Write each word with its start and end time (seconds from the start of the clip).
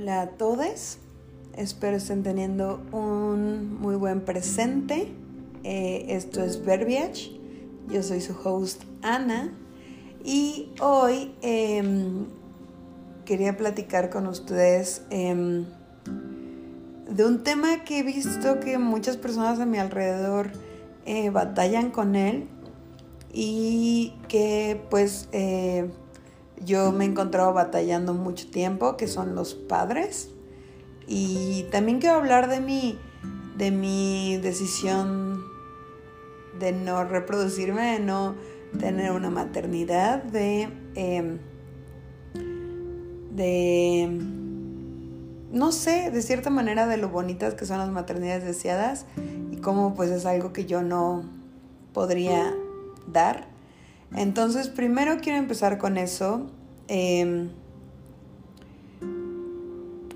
Hola 0.00 0.22
a 0.22 0.26
todos, 0.28 0.96
espero 1.58 1.98
estén 1.98 2.22
teniendo 2.22 2.80
un 2.90 3.78
muy 3.82 3.96
buen 3.96 4.22
presente. 4.22 5.12
Eh, 5.62 6.06
esto 6.08 6.42
es 6.42 6.64
Verbiage, 6.64 7.38
yo 7.86 8.02
soy 8.02 8.22
su 8.22 8.34
host 8.42 8.84
Ana. 9.02 9.52
Y 10.24 10.70
hoy 10.80 11.34
em, 11.42 12.28
quería 13.26 13.58
platicar 13.58 14.08
con 14.08 14.26
ustedes 14.26 15.02
em, 15.10 15.66
de 17.10 17.26
un 17.26 17.44
tema 17.44 17.84
que 17.84 17.98
he 17.98 18.02
visto 18.02 18.58
que 18.58 18.78
muchas 18.78 19.18
personas 19.18 19.60
a 19.60 19.66
mi 19.66 19.76
alrededor 19.76 20.50
eh, 21.04 21.28
batallan 21.28 21.90
con 21.90 22.16
él 22.16 22.48
y 23.34 24.14
que 24.28 24.80
pues 24.88 25.28
eh, 25.32 25.90
yo 26.64 26.92
me 26.92 27.04
he 27.04 27.08
encontrado 27.08 27.52
batallando 27.52 28.14
mucho 28.14 28.50
tiempo, 28.50 28.96
que 28.96 29.06
son 29.08 29.34
los 29.34 29.54
padres. 29.54 30.30
Y 31.06 31.66
también 31.72 31.98
quiero 31.98 32.16
hablar 32.16 32.48
de 32.48 32.60
mi, 32.60 32.98
de 33.56 33.70
mi 33.70 34.36
decisión 34.38 35.42
de 36.58 36.72
no 36.72 37.04
reproducirme, 37.04 37.92
de 37.92 38.00
no 38.00 38.34
tener 38.78 39.12
una 39.12 39.30
maternidad, 39.30 40.22
de, 40.22 40.68
em, 40.94 41.38
de, 43.34 44.08
no 45.50 45.72
sé, 45.72 46.10
de 46.10 46.22
cierta 46.22 46.50
manera 46.50 46.86
de 46.86 46.96
lo 46.96 47.08
bonitas 47.08 47.54
que 47.54 47.66
son 47.66 47.78
las 47.78 47.90
maternidades 47.90 48.44
deseadas 48.44 49.06
y 49.50 49.56
cómo 49.56 49.94
pues 49.94 50.10
es 50.10 50.26
algo 50.26 50.52
que 50.52 50.66
yo 50.66 50.82
no 50.82 51.24
podría 51.92 52.54
dar. 53.08 53.49
Entonces, 54.14 54.68
primero 54.68 55.18
quiero 55.20 55.38
empezar 55.38 55.78
con 55.78 55.96
eso. 55.96 56.50
Em, 56.88 57.50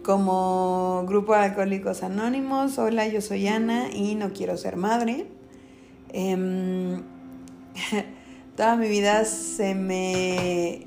como 0.02 1.04
grupo 1.06 1.32
de 1.32 1.40
alcohólicos 1.40 2.02
anónimos, 2.02 2.78
hola, 2.78 3.06
yo 3.06 3.20
soy 3.20 3.46
Ana 3.46 3.90
y 3.92 4.16
no 4.16 4.32
quiero 4.32 4.56
ser 4.56 4.76
madre. 4.76 5.26
Em, 6.12 7.02
toda 8.56 8.76
mi 8.76 8.88
vida 8.88 9.24
se 9.24 9.74
me 9.74 10.86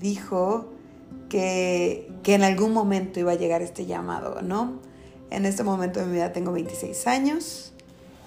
dijo 0.00 0.72
que, 1.28 2.10
que, 2.22 2.34
en 2.34 2.42
algún 2.42 2.72
momento 2.72 3.20
iba 3.20 3.32
a 3.32 3.36
llegar 3.36 3.62
este 3.62 3.86
llamado, 3.86 4.42
¿no? 4.42 4.80
En 5.30 5.46
este 5.46 5.62
momento 5.62 6.00
de 6.00 6.06
mi 6.06 6.12
vida 6.12 6.32
tengo 6.32 6.52
26 6.52 7.06
años, 7.06 7.72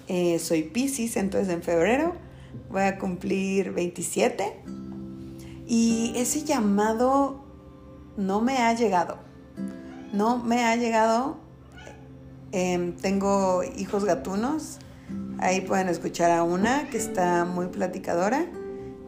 eh, 0.08 0.38
soy 0.38 0.64
Pisces, 0.64 1.16
entonces 1.16 1.52
en 1.52 1.62
febrero 1.62 2.14
voy 2.70 2.82
a 2.82 2.98
cumplir 2.98 3.72
27 3.72 4.62
y 5.66 6.12
ese 6.16 6.44
llamado 6.44 7.44
no 8.16 8.40
me 8.40 8.58
ha 8.58 8.74
llegado, 8.74 9.18
no 10.12 10.38
me 10.38 10.64
ha 10.64 10.76
llegado. 10.76 11.36
Em, 12.52 12.94
tengo 12.96 13.62
hijos 13.76 14.04
gatunos, 14.04 14.78
ahí 15.38 15.62
pueden 15.62 15.88
escuchar 15.88 16.30
a 16.30 16.42
una 16.42 16.90
que 16.90 16.98
está 16.98 17.44
muy 17.44 17.68
platicadora 17.68 18.46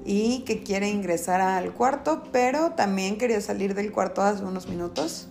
y 0.04 0.40
que 0.40 0.62
quiere 0.62 0.88
ingresar 0.90 1.40
al 1.40 1.72
cuarto, 1.72 2.22
pero 2.32 2.72
también 2.72 3.18
quería 3.18 3.40
salir 3.40 3.74
del 3.74 3.92
cuarto 3.92 4.22
hace 4.22 4.44
unos 4.44 4.68
minutos. 4.68 5.28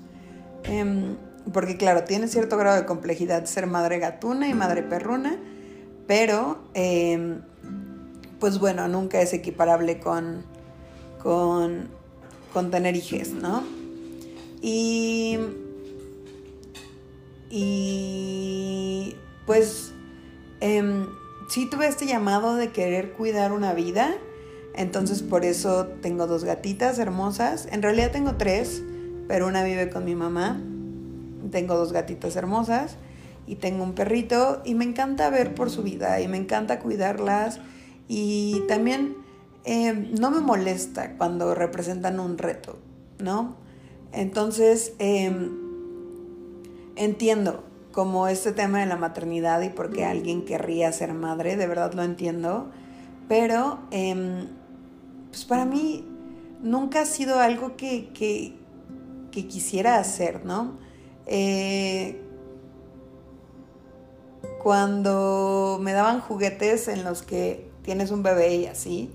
Em, 0.63 1.17
porque 1.51 1.77
claro, 1.77 2.03
tiene 2.03 2.27
cierto 2.27 2.57
grado 2.57 2.77
de 2.77 2.85
complejidad 2.85 3.45
ser 3.45 3.67
madre 3.67 3.99
gatuna 3.99 4.47
y 4.47 4.53
madre 4.53 4.83
perruna, 4.83 5.37
pero 6.07 6.63
em, 6.73 7.41
pues 8.43 8.59
bueno, 8.59 8.89
nunca 8.89 9.21
es 9.21 9.31
equiparable 9.31 10.01
con, 10.01 10.43
con, 11.21 11.87
con 12.51 12.71
tener 12.71 12.93
hijos, 12.93 13.29
¿no? 13.29 13.63
Y, 14.61 15.37
y 17.49 19.15
pues 19.45 19.93
eh, 20.59 21.05
sí 21.47 21.69
tuve 21.69 21.87
este 21.87 22.05
llamado 22.05 22.55
de 22.55 22.73
querer 22.73 23.13
cuidar 23.13 23.53
una 23.53 23.73
vida, 23.73 24.13
entonces 24.75 25.21
por 25.21 25.45
eso 25.45 25.87
tengo 26.01 26.27
dos 26.27 26.43
gatitas 26.43 26.99
hermosas, 26.99 27.69
en 27.71 27.81
realidad 27.81 28.11
tengo 28.11 28.35
tres, 28.35 28.83
pero 29.29 29.47
una 29.47 29.63
vive 29.63 29.89
con 29.89 30.03
mi 30.03 30.15
mamá, 30.15 30.61
tengo 31.49 31.77
dos 31.77 31.93
gatitas 31.93 32.35
hermosas 32.35 32.97
y 33.47 33.55
tengo 33.55 33.85
un 33.85 33.93
perrito 33.93 34.61
y 34.65 34.75
me 34.75 34.83
encanta 34.83 35.29
ver 35.29 35.55
por 35.55 35.69
su 35.69 35.81
vida 35.81 36.19
y 36.19 36.27
me 36.27 36.35
encanta 36.35 36.79
cuidarlas 36.79 37.61
y 38.07 38.63
también 38.67 39.17
em, 39.63 40.13
no 40.15 40.31
me 40.31 40.39
molesta 40.39 41.15
cuando 41.17 41.55
representan 41.55 42.19
un 42.19 42.37
reto, 42.37 42.77
¿no? 43.19 43.55
Entonces, 44.11 44.93
em, 44.99 45.51
entiendo 46.95 47.63
como 47.91 48.27
este 48.27 48.51
tema 48.51 48.79
de 48.79 48.87
la 48.87 48.97
maternidad 48.97 49.61
y 49.61 49.69
por 49.69 49.91
qué 49.91 50.05
alguien 50.05 50.45
querría 50.45 50.91
ser 50.91 51.13
madre, 51.13 51.55
de 51.55 51.67
verdad 51.67 51.93
lo 51.93 52.03
entiendo, 52.03 52.71
pero 53.27 53.79
em, 53.91 54.47
pues 55.29 55.45
para 55.45 55.65
mí 55.65 56.05
nunca 56.61 57.01
ha 57.01 57.05
sido 57.05 57.39
algo 57.39 57.75
que, 57.75 58.09
que, 58.13 58.55
que 59.31 59.47
quisiera 59.47 59.97
hacer, 59.97 60.45
¿no? 60.45 60.77
Eh, 61.25 62.19
cuando 64.61 65.77
me 65.81 65.93
daban 65.93 66.21
juguetes 66.21 66.87
en 66.87 67.03
los 67.03 67.21
que 67.21 67.69
tienes 67.83 68.11
un 68.11 68.23
bebé 68.23 68.55
y 68.55 68.65
así. 68.65 69.11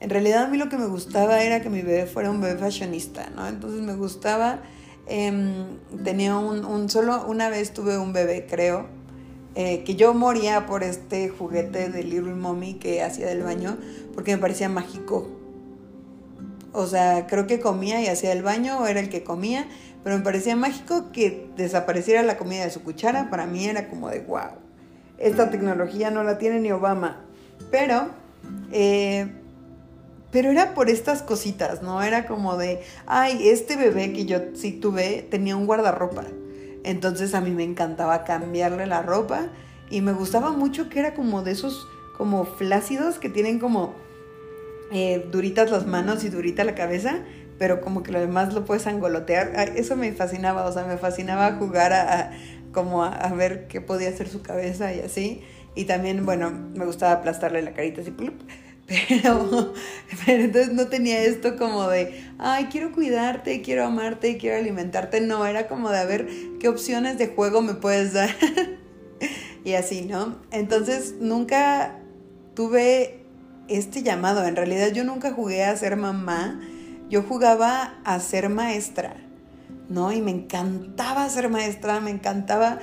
En 0.00 0.08
realidad 0.08 0.44
a 0.44 0.48
mí 0.48 0.56
lo 0.56 0.68
que 0.68 0.78
me 0.78 0.86
gustaba 0.86 1.42
era 1.42 1.60
que 1.60 1.68
mi 1.68 1.82
bebé 1.82 2.06
fuera 2.06 2.30
un 2.30 2.40
bebé 2.40 2.58
fashionista, 2.58 3.28
¿no? 3.30 3.46
Entonces 3.46 3.82
me 3.82 3.94
gustaba, 3.94 4.62
em, 5.06 5.78
tenía 6.04 6.36
un, 6.38 6.88
solo, 6.88 7.26
una 7.26 7.50
vez 7.50 7.72
tuve 7.72 7.98
un 7.98 8.12
bebé, 8.12 8.46
creo, 8.48 8.86
eh, 9.54 9.82
que 9.84 9.96
yo 9.96 10.14
moría 10.14 10.64
por 10.66 10.84
este 10.84 11.28
juguete 11.28 11.90
de 11.90 12.02
Little 12.02 12.34
Mommy 12.34 12.74
que 12.74 13.02
hacía 13.02 13.26
del 13.26 13.42
baño, 13.42 13.76
porque 14.14 14.34
me 14.34 14.40
parecía 14.40 14.68
mágico. 14.68 15.28
O 16.72 16.86
sea, 16.86 17.26
creo 17.26 17.46
que 17.46 17.60
comía 17.60 18.00
y 18.00 18.06
hacía 18.06 18.32
el 18.32 18.42
baño, 18.42 18.78
o 18.78 18.86
era 18.86 19.00
el 19.00 19.10
que 19.10 19.22
comía, 19.22 19.66
pero 20.02 20.16
me 20.16 20.22
parecía 20.22 20.56
mágico 20.56 21.12
que 21.12 21.50
desapareciera 21.56 22.22
la 22.22 22.38
comida 22.38 22.64
de 22.64 22.70
su 22.70 22.82
cuchara. 22.82 23.28
Para 23.28 23.46
mí 23.46 23.66
era 23.66 23.88
como 23.88 24.08
de, 24.08 24.20
wow, 24.20 24.52
esta 25.18 25.50
tecnología 25.50 26.10
no 26.10 26.24
la 26.24 26.38
tiene 26.38 26.60
ni 26.60 26.72
Obama. 26.72 27.26
Pero, 27.70 28.08
eh, 28.72 29.28
pero 30.30 30.50
era 30.50 30.74
por 30.74 30.88
estas 30.90 31.22
cositas, 31.22 31.82
¿no? 31.82 32.02
Era 32.02 32.26
como 32.26 32.56
de, 32.56 32.82
ay, 33.06 33.48
este 33.48 33.76
bebé 33.76 34.12
que 34.12 34.26
yo 34.26 34.38
sí 34.54 34.72
tuve 34.72 35.26
tenía 35.30 35.56
un 35.56 35.66
guardarropa. 35.66 36.24
Entonces 36.84 37.34
a 37.34 37.40
mí 37.40 37.50
me 37.50 37.64
encantaba 37.64 38.24
cambiarle 38.24 38.86
la 38.86 39.02
ropa 39.02 39.48
y 39.90 40.00
me 40.00 40.12
gustaba 40.12 40.52
mucho 40.52 40.88
que 40.88 41.00
era 41.00 41.14
como 41.14 41.42
de 41.42 41.52
esos 41.52 41.86
como 42.16 42.44
flácidos 42.44 43.18
que 43.18 43.28
tienen 43.28 43.58
como 43.58 43.94
eh, 44.92 45.26
duritas 45.30 45.70
las 45.70 45.86
manos 45.86 46.24
y 46.24 46.30
durita 46.30 46.64
la 46.64 46.74
cabeza, 46.74 47.20
pero 47.58 47.80
como 47.80 48.02
que 48.02 48.12
lo 48.12 48.20
demás 48.20 48.52
lo 48.54 48.64
puedes 48.64 48.86
angolotear. 48.86 49.52
eso 49.76 49.96
me 49.96 50.12
fascinaba, 50.12 50.64
o 50.66 50.72
sea, 50.72 50.84
me 50.84 50.96
fascinaba 50.96 51.52
jugar 51.52 51.92
a, 51.92 52.32
como 52.72 53.04
a, 53.04 53.08
a, 53.08 53.32
ver 53.32 53.68
qué 53.68 53.80
podía 53.80 54.08
hacer 54.08 54.28
su 54.28 54.42
cabeza 54.42 54.92
y 54.92 55.00
así. 55.00 55.42
Y 55.74 55.84
también, 55.84 56.26
bueno, 56.26 56.50
me 56.50 56.84
gustaba 56.84 57.12
aplastarle 57.12 57.62
la 57.62 57.72
carita 57.72 58.00
así, 58.00 58.12
Pero, 59.08 59.72
pero 60.26 60.42
entonces 60.42 60.72
no 60.72 60.88
tenía 60.88 61.22
esto 61.22 61.56
como 61.56 61.86
de, 61.86 62.24
ay, 62.38 62.66
quiero 62.72 62.90
cuidarte, 62.90 63.62
quiero 63.62 63.84
amarte, 63.84 64.36
quiero 64.36 64.56
alimentarte. 64.56 65.20
No, 65.20 65.46
era 65.46 65.68
como 65.68 65.90
de 65.90 65.98
a 65.98 66.04
ver 66.04 66.28
qué 66.58 66.68
opciones 66.68 67.16
de 67.16 67.28
juego 67.28 67.62
me 67.62 67.74
puedes 67.74 68.14
dar. 68.14 68.30
y 69.64 69.74
así, 69.74 70.02
¿no? 70.02 70.38
Entonces 70.50 71.14
nunca 71.20 72.00
tuve 72.54 73.22
este 73.68 74.02
llamado. 74.02 74.44
En 74.44 74.56
realidad 74.56 74.88
yo 74.92 75.04
nunca 75.04 75.32
jugué 75.32 75.64
a 75.64 75.76
ser 75.76 75.94
mamá. 75.96 76.60
Yo 77.08 77.22
jugaba 77.22 78.00
a 78.04 78.18
ser 78.18 78.48
maestra, 78.48 79.16
¿no? 79.88 80.10
Y 80.12 80.20
me 80.20 80.32
encantaba 80.32 81.28
ser 81.28 81.48
maestra, 81.48 82.00
me 82.00 82.10
encantaba 82.10 82.80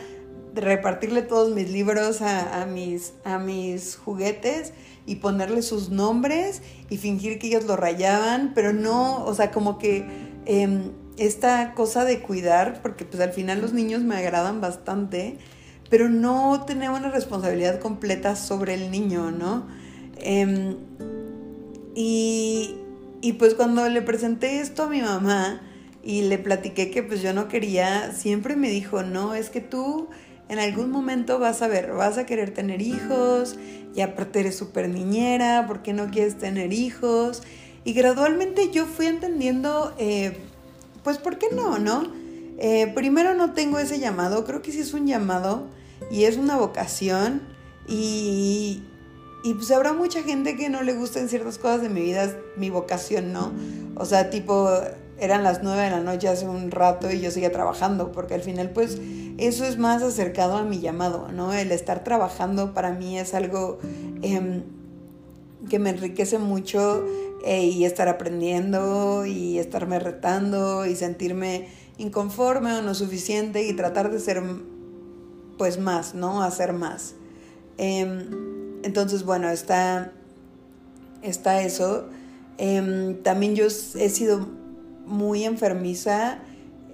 repartirle 0.62 1.22
todos 1.22 1.54
mis 1.54 1.70
libros 1.70 2.22
a, 2.22 2.66
mis, 2.66 3.14
a 3.24 3.40
mis 3.40 3.96
juguetes 3.96 4.74
y 5.06 5.16
ponerle 5.16 5.62
sus 5.62 5.90
nombres 5.90 6.62
y 6.90 6.98
fingir 6.98 7.40
que 7.40 7.48
ellos 7.48 7.66
lo 7.66 7.76
rayaban, 7.78 8.52
pero 8.54 8.74
no, 8.74 9.24
o 9.26 9.34
sea, 9.34 9.52
como 9.52 9.78
que 9.78 10.06
em, 10.46 10.92
esta 11.18 11.74
cosa 11.74 12.04
de 12.06 12.20
cuidar, 12.20 12.82
porque 12.82 13.06
pues 13.06 13.22
al 13.22 13.32
final 13.32 13.62
los 13.62 13.74
niños 13.74 14.04
me 14.04 14.16
agradan 14.16 14.62
bastante, 14.62 15.38
pero 15.90 16.10
no 16.10 16.66
tener 16.66 16.90
una 16.90 17.10
responsabilidad 17.10 17.80
completa 17.80 18.36
sobre 18.36 18.74
el 18.74 18.92
niño, 18.92 19.32
¿no? 19.32 19.68
Em, 20.18 20.76
y, 21.96 22.76
y 23.22 23.34
pues 23.34 23.54
cuando 23.56 23.88
le 23.90 24.02
presenté 24.02 24.60
esto 24.60 24.84
a 24.84 24.90
mi 24.90 25.02
mamá 25.02 25.62
y 26.04 26.22
le 26.22 26.38
platiqué 26.38 26.92
que 26.92 27.04
pues 27.04 27.22
yo 27.22 27.34
no 27.34 27.48
quería, 27.48 28.14
siempre 28.14 28.56
me 28.56 28.70
dijo, 28.70 29.04
no, 29.04 29.36
es 29.36 29.50
que 29.50 29.62
tú 29.62 30.08
en 30.50 30.60
algún 30.60 30.92
momento 30.92 31.40
vas 31.40 31.62
a 31.62 31.68
ver, 31.68 31.92
vas 31.92 32.18
a 32.18 32.26
querer 32.26 32.54
tener 32.54 32.82
hijos, 32.82 33.58
y 33.96 34.02
aparte 34.02 34.42
eres 34.42 34.56
súper 34.56 34.90
niñera, 34.90 35.66
¿por 35.68 35.82
qué 35.82 35.94
no 35.94 36.10
quieres 36.12 36.38
tener 36.38 36.72
hijos? 36.72 37.44
Y 37.84 37.94
gradualmente 37.94 38.70
yo 38.72 38.86
fui 38.86 39.08
entendiendo, 39.08 39.94
eh, 39.98 40.38
pues, 41.04 41.18
¿por 41.18 41.38
qué 41.38 41.48
no, 41.56 41.80
no? 41.80 42.12
Eh, 42.60 42.92
primero 42.96 43.34
no 43.34 43.54
tengo 43.54 43.80
ese 43.80 44.00
llamado, 44.00 44.46
creo 44.46 44.62
que 44.62 44.72
sí 44.72 44.80
es 44.80 44.94
un 44.94 45.08
llamado 45.08 45.68
y 46.12 46.26
es 46.26 46.38
una 46.38 46.58
vocación 46.58 47.42
y, 47.88 48.84
y 49.44 49.54
pues 49.54 49.72
habrá 49.72 49.94
mucha 49.94 50.24
gente 50.24 50.56
que 50.56 50.70
no 50.70 50.82
le 50.82 50.94
gusten 50.94 51.30
ciertas 51.30 51.58
cosas 51.58 51.82
de 51.82 51.90
mi 51.90 52.02
vida, 52.02 52.36
mi 52.56 52.70
vocación 52.70 53.32
no. 53.32 53.54
O 53.96 54.06
sea, 54.06 54.30
tipo, 54.30 54.70
eran 55.20 55.44
las 55.44 55.64
nueve 55.64 55.84
de 55.84 55.90
la 55.90 56.00
noche 56.00 56.28
hace 56.28 56.48
un 56.48 56.72
rato 56.72 57.12
y 57.12 57.20
yo 57.22 57.32
seguía 57.32 57.52
trabajando, 57.52 58.12
porque 58.12 58.36
al 58.36 58.42
final 58.42 58.70
pues 58.72 58.98
eso 59.38 59.66
es 59.66 59.78
más 59.78 60.02
acercado 60.04 60.58
a 60.58 60.64
mi 60.64 60.80
llamado, 60.80 61.30
¿no? 61.32 61.54
El 61.54 61.72
estar 61.72 62.04
trabajando 62.04 62.74
para 62.74 62.92
mí 62.92 63.18
es 63.18 63.34
algo 63.34 63.80
em, 64.22 64.64
que 65.70 65.80
me 65.80 65.90
enriquece 65.92 66.38
mucho 66.40 67.04
eh, 67.46 67.66
y 67.66 67.86
estar 67.86 68.08
aprendiendo 68.08 69.26
y 69.26 69.60
estarme 69.60 70.00
retando 70.00 70.86
y 70.86 70.96
sentirme 70.96 71.68
inconforme 71.98 72.74
o 72.74 72.82
no 72.82 72.94
suficiente 72.94 73.64
y 73.64 73.74
tratar 73.74 74.12
de 74.12 74.20
ser 74.20 74.42
pues 75.58 75.80
más, 75.80 76.14
¿no? 76.14 76.44
Hacer 76.44 76.74
más. 76.74 77.16
Em, 77.78 78.82
entonces, 78.84 79.24
bueno, 79.24 79.50
está, 79.50 80.12
está 81.22 81.62
eso. 81.62 82.06
Em, 82.58 83.22
también 83.24 83.56
yo 83.56 83.66
he 83.66 84.10
sido 84.10 84.48
muy 85.08 85.46
enfermiza. 85.46 86.40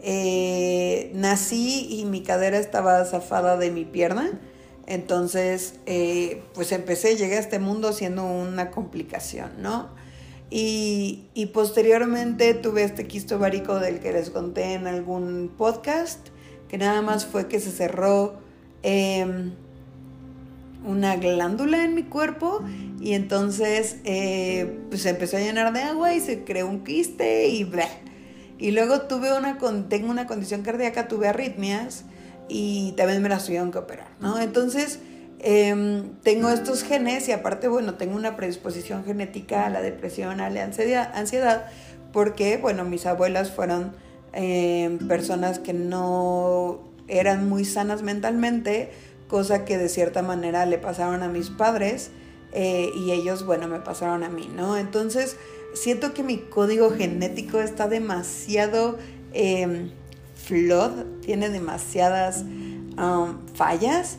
Eh, 0.01 1.11
nací 1.13 1.87
y 1.89 2.05
mi 2.05 2.21
cadera 2.21 2.57
estaba 2.57 3.03
zafada 3.05 3.57
de 3.57 3.71
mi 3.71 3.85
pierna. 3.85 4.39
Entonces, 4.85 5.75
eh, 5.85 6.43
pues 6.53 6.71
empecé, 6.71 7.15
llegué 7.15 7.37
a 7.37 7.39
este 7.39 7.59
mundo 7.59 7.93
siendo 7.93 8.25
una 8.25 8.69
complicación, 8.69 9.51
¿no? 9.61 9.89
Y, 10.55 11.49
posteriormente 11.53 12.53
tuve 12.53 12.83
este 12.83 13.07
quisto 13.07 13.37
ovárico 13.37 13.79
del 13.79 13.99
que 13.99 14.13
les 14.13 14.29
conté 14.29 14.73
en 14.73 14.85
algún 14.85 15.51
podcast, 15.57 16.27
que 16.67 16.77
nada 16.77 17.01
más 17.01 17.25
fue 17.25 17.47
que 17.47 17.59
se 17.59 17.71
cerró 17.71 18.35
em, 18.83 19.53
una 20.85 21.15
glándula 21.15 21.83
en 21.83 21.95
mi 21.95 22.03
cuerpo 22.03 22.61
y 23.01 23.13
entonces 23.13 23.97
eh, 24.03 24.79
pues 24.89 25.05
empezó 25.07 25.37
a 25.37 25.39
llenar 25.39 25.73
de 25.73 25.81
agua 25.81 26.13
y 26.13 26.19
se 26.19 26.43
creó 26.43 26.67
un 26.67 26.83
quiste 26.83 27.47
y 27.47 27.63
Y 28.63 28.71
luego 28.71 29.01
tuve 29.01 29.37
una, 29.37 29.57
tengo 29.89 30.09
una 30.09 30.25
condición 30.25 30.61
cardíaca, 30.61 31.09
tuve 31.09 31.27
arritmias 31.27 32.05
y 32.47 32.93
también 32.93 33.21
me 33.21 33.27
las 33.27 33.45
tuvieron 33.45 33.73
que 33.73 33.77
operar, 33.77 34.07
¿no? 34.21 34.39
Entonces 34.39 34.99
em, 35.39 36.13
tengo 36.23 36.47
estos 36.47 36.81
genes 36.83 37.27
y 37.27 37.33
aparte, 37.33 37.67
bueno, 37.67 37.95
tengo 37.95 38.15
una 38.15 38.37
predisposición 38.37 39.03
genética 39.03 39.65
a 39.65 39.69
la 39.69 39.81
depresión, 39.81 40.39
a 40.39 40.49
la 40.49 40.63
ansiedad, 40.63 41.65
porque, 42.13 42.55
bueno, 42.55 42.85
mis 42.85 43.05
abuelas 43.05 43.51
fueron 43.51 43.97
em, 44.31 44.97
personas 45.09 45.59
que 45.59 45.73
no 45.73 46.79
eran 47.09 47.49
muy 47.49 47.65
sanas 47.65 48.01
mentalmente, 48.01 48.91
cosa 49.27 49.65
que 49.65 49.77
de 49.77 49.89
cierta 49.89 50.21
manera 50.21 50.65
le 50.65 50.77
pasaron 50.77 51.21
a 51.21 51.27
mis 51.27 51.49
padres 51.49 52.11
eh, 52.53 52.91
y 52.95 53.11
ellos, 53.11 53.45
bueno, 53.45 53.67
me 53.67 53.81
pasaron 53.81 54.23
a 54.23 54.29
mí, 54.29 54.49
¿no? 54.55 54.77
Entonces, 54.77 55.35
siento 55.73 56.13
que 56.13 56.23
mi 56.23 56.37
código 56.37 56.91
genético 56.91 57.59
está 57.59 57.87
demasiado 57.87 58.97
eh, 59.33 59.91
tiene 61.21 61.49
demasiadas 61.49 62.43
um, 62.97 63.45
fallas, 63.55 64.17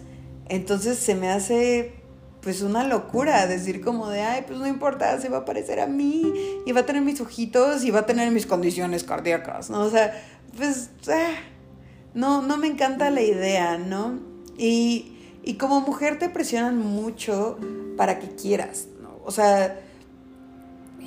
entonces 0.49 0.99
se 0.99 1.15
me 1.15 1.31
hace 1.31 1.93
pues 2.41 2.61
una 2.61 2.85
locura 2.85 3.47
decir 3.47 3.81
como 3.81 4.09
de, 4.11 4.21
ay, 4.21 4.45
pues 4.47 4.59
no 4.59 4.67
importa, 4.67 5.19
se 5.19 5.31
va 5.31 5.39
a 5.39 5.45
parecer 5.47 5.81
a 5.81 5.87
mí 5.87 6.33
y 6.67 6.73
va 6.73 6.81
a 6.81 6.87
tener 6.87 7.01
mis 7.01 7.21
ojitos 7.21 7.85
y 7.85 7.91
va 7.91 8.01
a 8.01 8.07
tener 8.07 8.31
mis 8.33 8.45
condiciones 8.45 9.03
cardíacas, 9.03 9.71
¿no? 9.71 9.81
O 9.81 9.91
sea, 9.91 10.13
pues, 10.55 10.91
ah, 11.09 11.33
no, 12.13 12.43
no 12.43 12.59
me 12.59 12.67
encanta 12.67 13.11
la 13.11 13.23
idea, 13.23 13.79
¿no? 13.79 14.21
Y, 14.59 15.11
como 15.59 15.81
mujer 15.81 16.19
te 16.19 16.29
presionan 16.29 16.77
mucho 16.79 17.59
para 17.97 18.19
que 18.19 18.29
quieras, 18.29 18.89
¿no? 19.01 19.21
O 19.25 19.31
sea, 19.31 19.81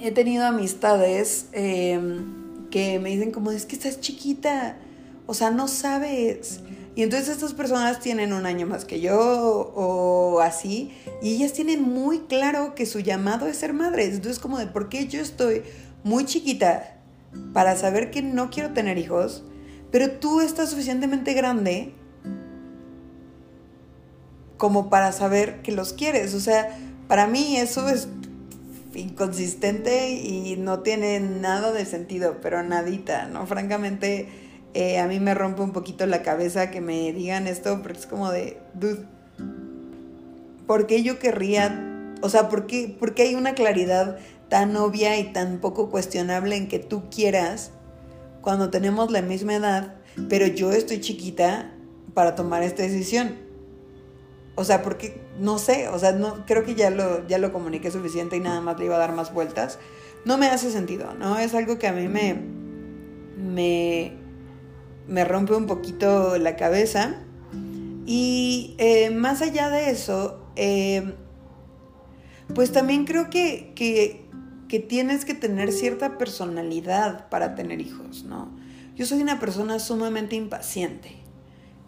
he 0.02 0.12
tenido 0.12 0.46
amistades 0.46 1.48
em, 1.52 2.70
que 2.70 3.00
me 3.00 3.10
dicen 3.10 3.32
como, 3.32 3.52
es 3.52 3.66
que 3.66 3.76
estás 3.76 4.00
chiquita, 4.00 4.78
o 5.26 5.34
sea, 5.34 5.52
no 5.52 5.68
sabes. 5.68 6.62
Y 6.96 7.04
entonces 7.04 7.30
estas 7.30 7.54
personas 7.54 8.00
tienen 8.00 8.34
un 8.34 8.46
año 8.46 8.66
más 8.66 8.86
que 8.86 9.00
yo 9.00 9.18
o 9.76 10.40
así, 10.42 10.92
y 11.22 11.36
ellas 11.36 11.54
tienen 11.54 11.82
muy 11.82 12.20
claro 12.22 12.74
que 12.74 12.86
su 12.86 13.00
llamado 13.00 13.48
es 13.48 13.58
ser 13.58 13.74
madres. 13.74 14.16
Entonces 14.16 14.40
como 14.40 14.58
de, 14.58 14.68
¿por 14.68 14.90
qué 14.90 15.08
yo 15.08 15.22
estoy 15.22 15.64
muy 16.04 16.26
chiquita 16.26 16.98
para 17.54 17.76
saber 17.76 18.12
que 18.12 18.22
no 18.22 18.50
quiero 18.50 18.74
tener 18.74 18.98
hijos, 18.98 19.44
pero 19.92 20.12
tú 20.12 20.42
estás 20.42 20.70
suficientemente 20.70 21.34
grande 21.34 21.94
como 24.58 24.90
para 24.90 25.12
saber 25.12 25.62
que 25.62 25.72
los 25.72 25.94
quieres. 25.94 26.34
O 26.34 26.40
sea, 26.40 26.78
para 27.08 27.28
mí 27.28 27.58
eso 27.58 27.90
es 27.90 28.08
inconsistente 28.98 30.10
y 30.10 30.56
no 30.58 30.80
tiene 30.80 31.20
nada 31.20 31.72
de 31.72 31.86
sentido, 31.86 32.38
pero 32.42 32.64
nadita, 32.64 33.28
¿no? 33.28 33.46
Francamente, 33.46 34.28
eh, 34.74 35.00
a 35.00 35.08
mí 35.08 35.20
me 35.20 35.34
rompe 35.34 35.62
un 35.62 35.72
poquito 35.72 36.06
la 36.06 36.24
cabeza 36.24 36.72
que 36.72 36.82
me 36.82 37.14
digan 37.14 37.48
esto, 37.48 37.82
porque 37.82 38.00
es 38.00 38.06
como 38.08 38.32
de, 38.32 38.58
dude, 38.74 39.06
¿por 40.66 40.88
qué 40.88 41.04
yo 41.04 41.20
querría, 41.20 42.14
o 42.22 42.30
sea, 42.30 42.50
¿por 42.50 42.68
qué, 42.68 42.96
por 43.00 43.14
qué 43.14 43.24
hay 43.24 43.36
una 43.36 43.54
claridad 43.54 44.18
tan 44.50 44.76
obvia 44.76 45.18
y 45.20 45.32
tan 45.32 45.60
poco 45.60 45.90
cuestionable 45.90 46.56
en 46.56 46.68
que 46.68 46.80
tú 46.80 47.04
quieras 47.10 47.72
cuando 48.42 48.70
tenemos 48.70 49.12
la 49.12 49.22
misma 49.22 49.56
edad, 49.56 49.96
pero 50.30 50.48
yo 50.48 50.72
estoy 50.72 51.02
chiquita 51.02 51.72
para 52.14 52.36
tomar 52.36 52.64
esta 52.64 52.84
decisión? 52.84 53.36
O 54.56 54.64
sea, 54.64 54.82
porque 54.82 55.22
no 55.40 55.60
sé, 55.60 55.88
o 55.90 56.00
sea, 56.00 56.12
no, 56.12 56.46
creo 56.46 56.64
que 56.64 56.76
ya 56.76 56.90
lo, 56.90 57.28
ya 57.28 57.38
lo 57.38 57.54
comuniqué 57.54 57.92
suficiente 57.92 58.38
y 58.38 58.40
nada 58.40 58.62
más 58.62 58.80
le 58.80 58.86
iba 58.86 58.96
a 58.96 59.00
dar 59.00 59.14
más 59.14 59.34
vueltas. 59.34 59.80
No 60.26 60.38
me 60.38 60.48
hace 60.48 60.72
sentido, 60.72 61.14
¿no? 61.14 61.38
Es 61.38 61.54
algo 61.54 61.78
que 61.78 61.88
a 61.88 61.94
mí 61.94 62.08
me, 62.08 62.36
me, 63.38 64.14
me 65.08 65.26
rompe 65.26 65.56
un 65.56 65.68
poquito 65.68 66.38
la 66.38 66.56
cabeza. 66.56 67.16
Y 68.06 68.76
eh, 68.78 69.10
más 69.10 69.42
allá 69.42 69.70
de 69.70 69.90
eso, 69.90 70.46
eh, 70.56 71.14
pues 72.56 72.72
también 72.72 73.06
creo 73.06 73.30
que, 73.30 73.74
que, 73.76 74.26
que 74.70 74.80
tienes 74.80 75.26
que 75.26 75.34
tener 75.34 75.72
cierta 75.72 76.18
personalidad 76.18 77.30
para 77.30 77.56
tener 77.56 77.82
hijos, 77.82 78.24
¿no? 78.24 78.50
Yo 78.96 79.06
soy 79.06 79.22
una 79.22 79.40
persona 79.40 79.80
sumamente 79.80 80.36
impaciente. 80.36 81.12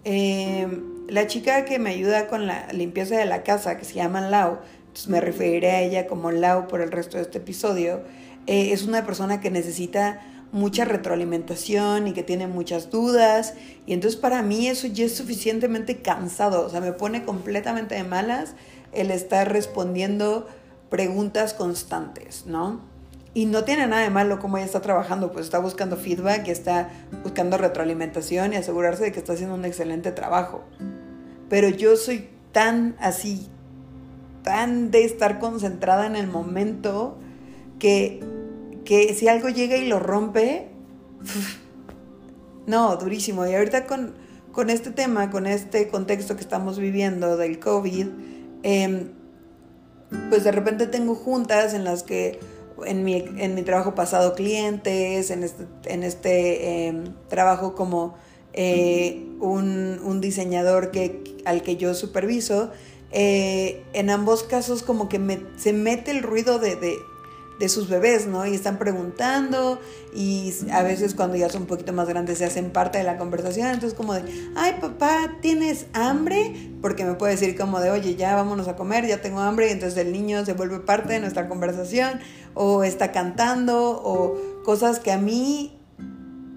Eh, 0.03 0.67
la 1.09 1.27
chica 1.27 1.65
que 1.65 1.79
me 1.79 1.91
ayuda 1.91 2.27
con 2.27 2.47
la 2.47 2.71
limpieza 2.71 3.17
de 3.17 3.25
la 3.25 3.43
casa, 3.43 3.77
que 3.77 3.85
se 3.85 3.95
llama 3.95 4.21
Lau, 4.21 4.59
me 5.07 5.21
referiré 5.21 5.71
a 5.71 5.81
ella 5.81 6.07
como 6.07 6.31
Lau 6.31 6.67
por 6.67 6.81
el 6.81 6.91
resto 6.91 7.17
de 7.17 7.23
este 7.23 7.37
episodio, 7.37 8.01
eh, 8.47 8.71
es 8.71 8.83
una 8.83 9.05
persona 9.05 9.39
que 9.39 9.51
necesita 9.51 10.21
mucha 10.51 10.85
retroalimentación 10.85 12.07
y 12.07 12.13
que 12.13 12.23
tiene 12.23 12.47
muchas 12.47 12.89
dudas. 12.89 13.53
Y 13.85 13.93
entonces 13.93 14.19
para 14.19 14.41
mí 14.41 14.67
eso 14.67 14.87
ya 14.87 15.05
es 15.05 15.15
suficientemente 15.15 16.01
cansado, 16.01 16.65
o 16.65 16.69
sea, 16.69 16.81
me 16.81 16.93
pone 16.93 17.23
completamente 17.23 17.95
de 17.95 18.03
malas 18.03 18.55
el 18.91 19.11
estar 19.11 19.51
respondiendo 19.51 20.47
preguntas 20.89 21.53
constantes, 21.53 22.45
¿no? 22.47 22.81
Y 23.33 23.45
no 23.45 23.63
tiene 23.63 23.85
nada 23.87 24.01
de 24.01 24.09
malo 24.09 24.39
como 24.39 24.57
ella 24.57 24.65
está 24.65 24.81
trabajando, 24.81 25.31
pues 25.31 25.45
está 25.45 25.59
buscando 25.59 25.97
feedback 25.97 26.47
y 26.47 26.51
está 26.51 26.89
buscando 27.23 27.57
retroalimentación 27.57 28.53
y 28.53 28.55
asegurarse 28.55 29.03
de 29.03 29.11
que 29.11 29.19
está 29.19 29.33
haciendo 29.33 29.55
un 29.55 29.65
excelente 29.65 30.11
trabajo 30.11 30.63
pero 31.49 31.67
yo 31.69 31.97
soy 31.97 32.29
tan 32.51 32.95
así, 32.99 33.47
tan 34.43 34.91
de 34.91 35.03
estar 35.03 35.39
concentrada 35.39 36.05
en 36.05 36.15
el 36.15 36.27
momento 36.27 37.17
que, 37.79 38.23
que 38.85 39.13
si 39.15 39.27
algo 39.27 39.49
llega 39.49 39.75
y 39.75 39.87
lo 39.87 39.99
rompe, 39.99 40.67
no, 42.67 42.95
durísimo. 42.97 43.45
Y 43.47 43.55
ahorita 43.55 43.87
con, 43.87 44.13
con, 44.51 44.69
este 44.69 44.91
tema, 44.91 45.31
con 45.31 45.47
este 45.47 45.87
contexto 45.87 46.35
que 46.35 46.41
estamos 46.41 46.77
viviendo 46.77 47.35
del 47.35 47.59
COVID, 47.59 48.07
em, 48.61 49.09
pues 50.29 50.43
de 50.43 50.51
repente 50.51 50.85
tengo 50.87 51.15
juntas 51.15 51.73
en 51.73 51.83
las 51.83 52.03
que 52.03 52.39
en 52.85 53.03
mi, 53.03 53.15
en 53.15 53.55
mi 53.55 53.63
trabajo 53.63 53.95
pasado 53.95 54.35
clientes, 54.35 55.31
en 55.31 55.43
este, 55.43 55.65
en 55.85 56.03
este 56.03 56.87
em, 56.87 57.13
trabajo 57.27 57.75
como 57.75 58.15
eh, 58.53 59.25
un, 59.39 60.19
diseñador 60.21 60.91
que, 60.91 61.23
al 61.45 61.61
que 61.61 61.77
yo 61.77 61.93
superviso, 61.93 62.71
eh, 63.11 63.83
en 63.93 64.09
ambos 64.09 64.43
casos 64.43 64.83
como 64.83 65.07
que 65.07 65.19
se 65.57 65.71
mete 65.71 66.11
el 66.11 66.23
ruido 66.23 66.59
de, 66.59 66.75
de, 66.75 67.69
sus 67.69 67.89
bebés, 67.89 68.25
¿no? 68.25 68.45
Y 68.45 68.55
están 68.55 68.77
preguntando 68.77 69.79
y 70.15 70.53
a 70.71 70.81
veces 70.81 71.13
cuando 71.13 71.35
ya 71.35 71.49
son 71.49 71.63
un 71.63 71.67
poquito 71.67 71.93
más 71.93 72.07
grandes 72.07 72.37
se 72.37 72.45
hacen 72.45 72.71
parte 72.71 72.97
de 72.97 73.03
la 73.03 73.17
conversación, 73.17 73.67
entonces 73.67 73.97
como 73.97 74.13
de, 74.13 74.23
ay 74.55 74.77
papá, 74.81 75.35
¿tienes 75.41 75.85
hambre? 75.93 76.71
Porque 76.81 77.05
me 77.05 77.13
puede 77.15 77.33
decir 77.33 77.57
como 77.57 77.79
de, 77.79 77.91
oye, 77.91 78.15
ya 78.15 78.35
vámonos 78.35 78.67
a 78.67 78.75
comer, 78.75 79.05
ya 79.07 79.21
tengo 79.21 79.39
hambre, 79.39 79.67
y 79.67 79.71
entonces 79.71 79.97
el 79.97 80.11
niño 80.11 80.45
se 80.45 80.53
vuelve 80.53 80.79
parte 80.79 81.13
de 81.13 81.19
nuestra 81.19 81.47
conversación 81.47 82.19
o 82.53 82.83
está 82.83 83.11
cantando 83.11 84.01
o 84.03 84.37
cosas 84.63 84.99
que 84.99 85.11
a 85.11 85.17
mí 85.17 85.79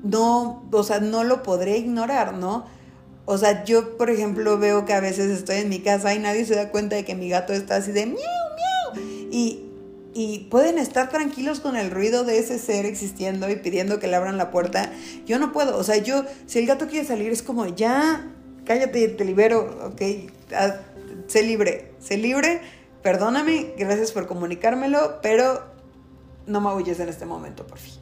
no, 0.02 0.68
o 0.70 0.82
sea, 0.82 1.00
no 1.00 1.25
lo 1.25 1.42
podré 1.42 1.78
ignorar, 1.78 2.34
¿no? 2.34 2.66
O 3.25 3.38
sea, 3.38 3.64
yo, 3.64 3.96
por 3.96 4.11
ejemplo, 4.11 4.58
veo 4.58 4.84
que 4.84 4.92
a 4.92 5.00
veces 5.00 5.30
estoy 5.30 5.58
en 5.58 5.68
mi 5.68 5.80
casa 5.80 6.14
y 6.14 6.18
nadie 6.18 6.44
se 6.44 6.56
da 6.56 6.70
cuenta 6.70 6.96
de 6.96 7.04
que 7.04 7.14
mi 7.14 7.28
gato 7.28 7.52
está 7.52 7.76
así 7.76 7.92
de 7.92 8.06
miau, 8.06 8.16
miau. 8.16 9.04
Y, 9.30 9.64
y 10.12 10.49
pueden 10.50 10.78
estar 10.78 11.08
tranquilos 11.08 11.61
con 11.61 11.76
el 11.76 11.90
ruido 11.90 12.25
de 12.25 12.38
ese 12.38 12.58
ser 12.58 12.84
existiendo 12.84 13.49
y 13.49 13.56
pidiendo 13.56 14.00
que 14.00 14.08
le 14.08 14.16
abran 14.16 14.38
la 14.38 14.50
puerta. 14.50 14.90
Yo 15.25 15.38
no 15.38 15.52
puedo, 15.52 15.78
o 15.78 15.84
sea, 15.84 15.99
yo, 15.99 16.25
si 16.46 16.58
el 16.58 16.66
gato 16.66 16.88
quiere 16.88 17.06
salir, 17.06 17.30
es 17.30 17.42
como, 17.42 17.66
ya, 17.66 18.28
cállate, 18.64 19.08
te 19.08 19.25
libero, 19.25 19.92
ok, 19.92 20.02
sé 21.28 21.42
libre, 21.44 21.94
sé 22.00 22.16
libre, 22.16 22.61
perdóname, 23.02 23.75
gracias 23.78 24.11
por 24.12 24.26
comunicármelo, 24.26 25.20
pero 25.22 25.72
no 26.46 26.61
me 26.61 26.75
huyes 26.75 27.00
en 27.00 27.08
este 27.08 27.26
momento, 27.26 27.66
por 27.66 27.78
fin. 27.78 27.94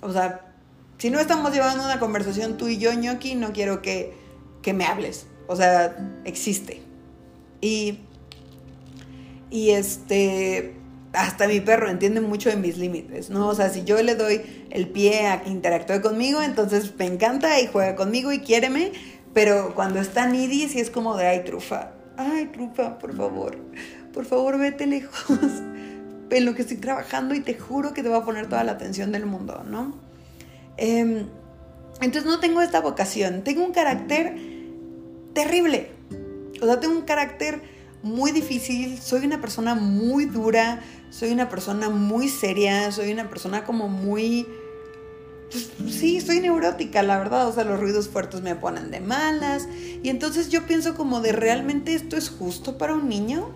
O 0.00 0.12
sea, 0.12 0.54
si 0.98 1.10
no 1.10 1.18
estamos 1.18 1.52
llevando 1.52 1.84
una 1.84 1.98
conversación 1.98 2.56
tú 2.56 2.68
y 2.68 2.78
yo, 2.78 2.92
ñoqui, 2.92 3.34
no 3.34 3.52
quiero 3.52 3.82
que, 3.82 4.14
que 4.62 4.72
me 4.72 4.84
hables. 4.84 5.26
O 5.46 5.56
sea, 5.56 5.96
existe. 6.24 6.82
Y, 7.60 8.00
y 9.50 9.70
este, 9.70 10.74
hasta 11.12 11.46
mi 11.46 11.60
perro 11.60 11.88
entiende 11.88 12.20
mucho 12.20 12.50
de 12.50 12.56
mis 12.56 12.76
límites, 12.76 13.30
¿no? 13.30 13.48
O 13.48 13.54
sea, 13.54 13.70
si 13.70 13.84
yo 13.84 14.02
le 14.02 14.14
doy 14.14 14.66
el 14.70 14.88
pie 14.88 15.26
a 15.28 15.42
que 15.42 15.50
interactúe 15.50 16.00
conmigo, 16.00 16.42
entonces 16.42 16.92
me 16.98 17.06
encanta 17.06 17.60
y 17.60 17.66
juega 17.66 17.96
conmigo 17.96 18.32
y 18.32 18.40
quiéreme, 18.40 18.92
pero 19.32 19.74
cuando 19.74 20.00
está 20.00 20.26
needy 20.26 20.68
sí 20.68 20.80
es 20.80 20.90
como 20.90 21.16
de, 21.16 21.26
ay, 21.26 21.44
trufa, 21.44 21.92
ay, 22.16 22.46
trufa, 22.46 22.98
por 22.98 23.16
favor, 23.16 23.56
por 24.12 24.24
favor, 24.24 24.58
vete 24.58 24.86
lejos 24.86 25.38
en 26.38 26.44
lo 26.44 26.54
que 26.54 26.62
estoy 26.62 26.78
trabajando 26.78 27.34
y 27.34 27.40
te 27.40 27.58
juro 27.58 27.94
que 27.94 28.02
te 28.02 28.08
voy 28.08 28.18
a 28.18 28.24
poner 28.24 28.48
toda 28.48 28.64
la 28.64 28.72
atención 28.72 29.12
del 29.12 29.26
mundo, 29.26 29.64
¿no? 29.66 29.94
Em, 30.76 31.26
entonces 32.00 32.24
no 32.24 32.40
tengo 32.40 32.60
esta 32.60 32.80
vocación, 32.80 33.42
tengo 33.42 33.64
un 33.64 33.72
carácter 33.72 34.36
terrible, 35.32 35.90
o 36.60 36.66
sea, 36.66 36.80
tengo 36.80 36.94
un 36.94 37.04
carácter 37.04 37.62
muy 38.02 38.32
difícil, 38.32 39.00
soy 39.00 39.24
una 39.24 39.40
persona 39.40 39.74
muy 39.74 40.26
dura, 40.26 40.82
soy 41.10 41.30
una 41.30 41.48
persona 41.48 41.88
muy 41.88 42.28
seria, 42.28 42.92
soy 42.92 43.12
una 43.12 43.28
persona 43.30 43.64
como 43.64 43.88
muy... 43.88 44.46
Pues, 45.50 45.70
sí, 45.88 46.20
soy 46.20 46.40
neurótica, 46.40 47.02
la 47.02 47.18
verdad, 47.18 47.48
o 47.48 47.52
sea, 47.52 47.64
los 47.64 47.80
ruidos 47.80 48.08
fuertes 48.08 48.42
me 48.42 48.56
ponen 48.56 48.90
de 48.90 49.00
malas. 49.00 49.68
Y 50.02 50.10
entonces 50.10 50.50
yo 50.50 50.66
pienso 50.66 50.94
como 50.96 51.20
de, 51.20 51.32
¿realmente 51.32 51.94
esto 51.94 52.16
es 52.16 52.28
justo 52.28 52.76
para 52.76 52.94
un 52.94 53.08
niño? 53.08 53.50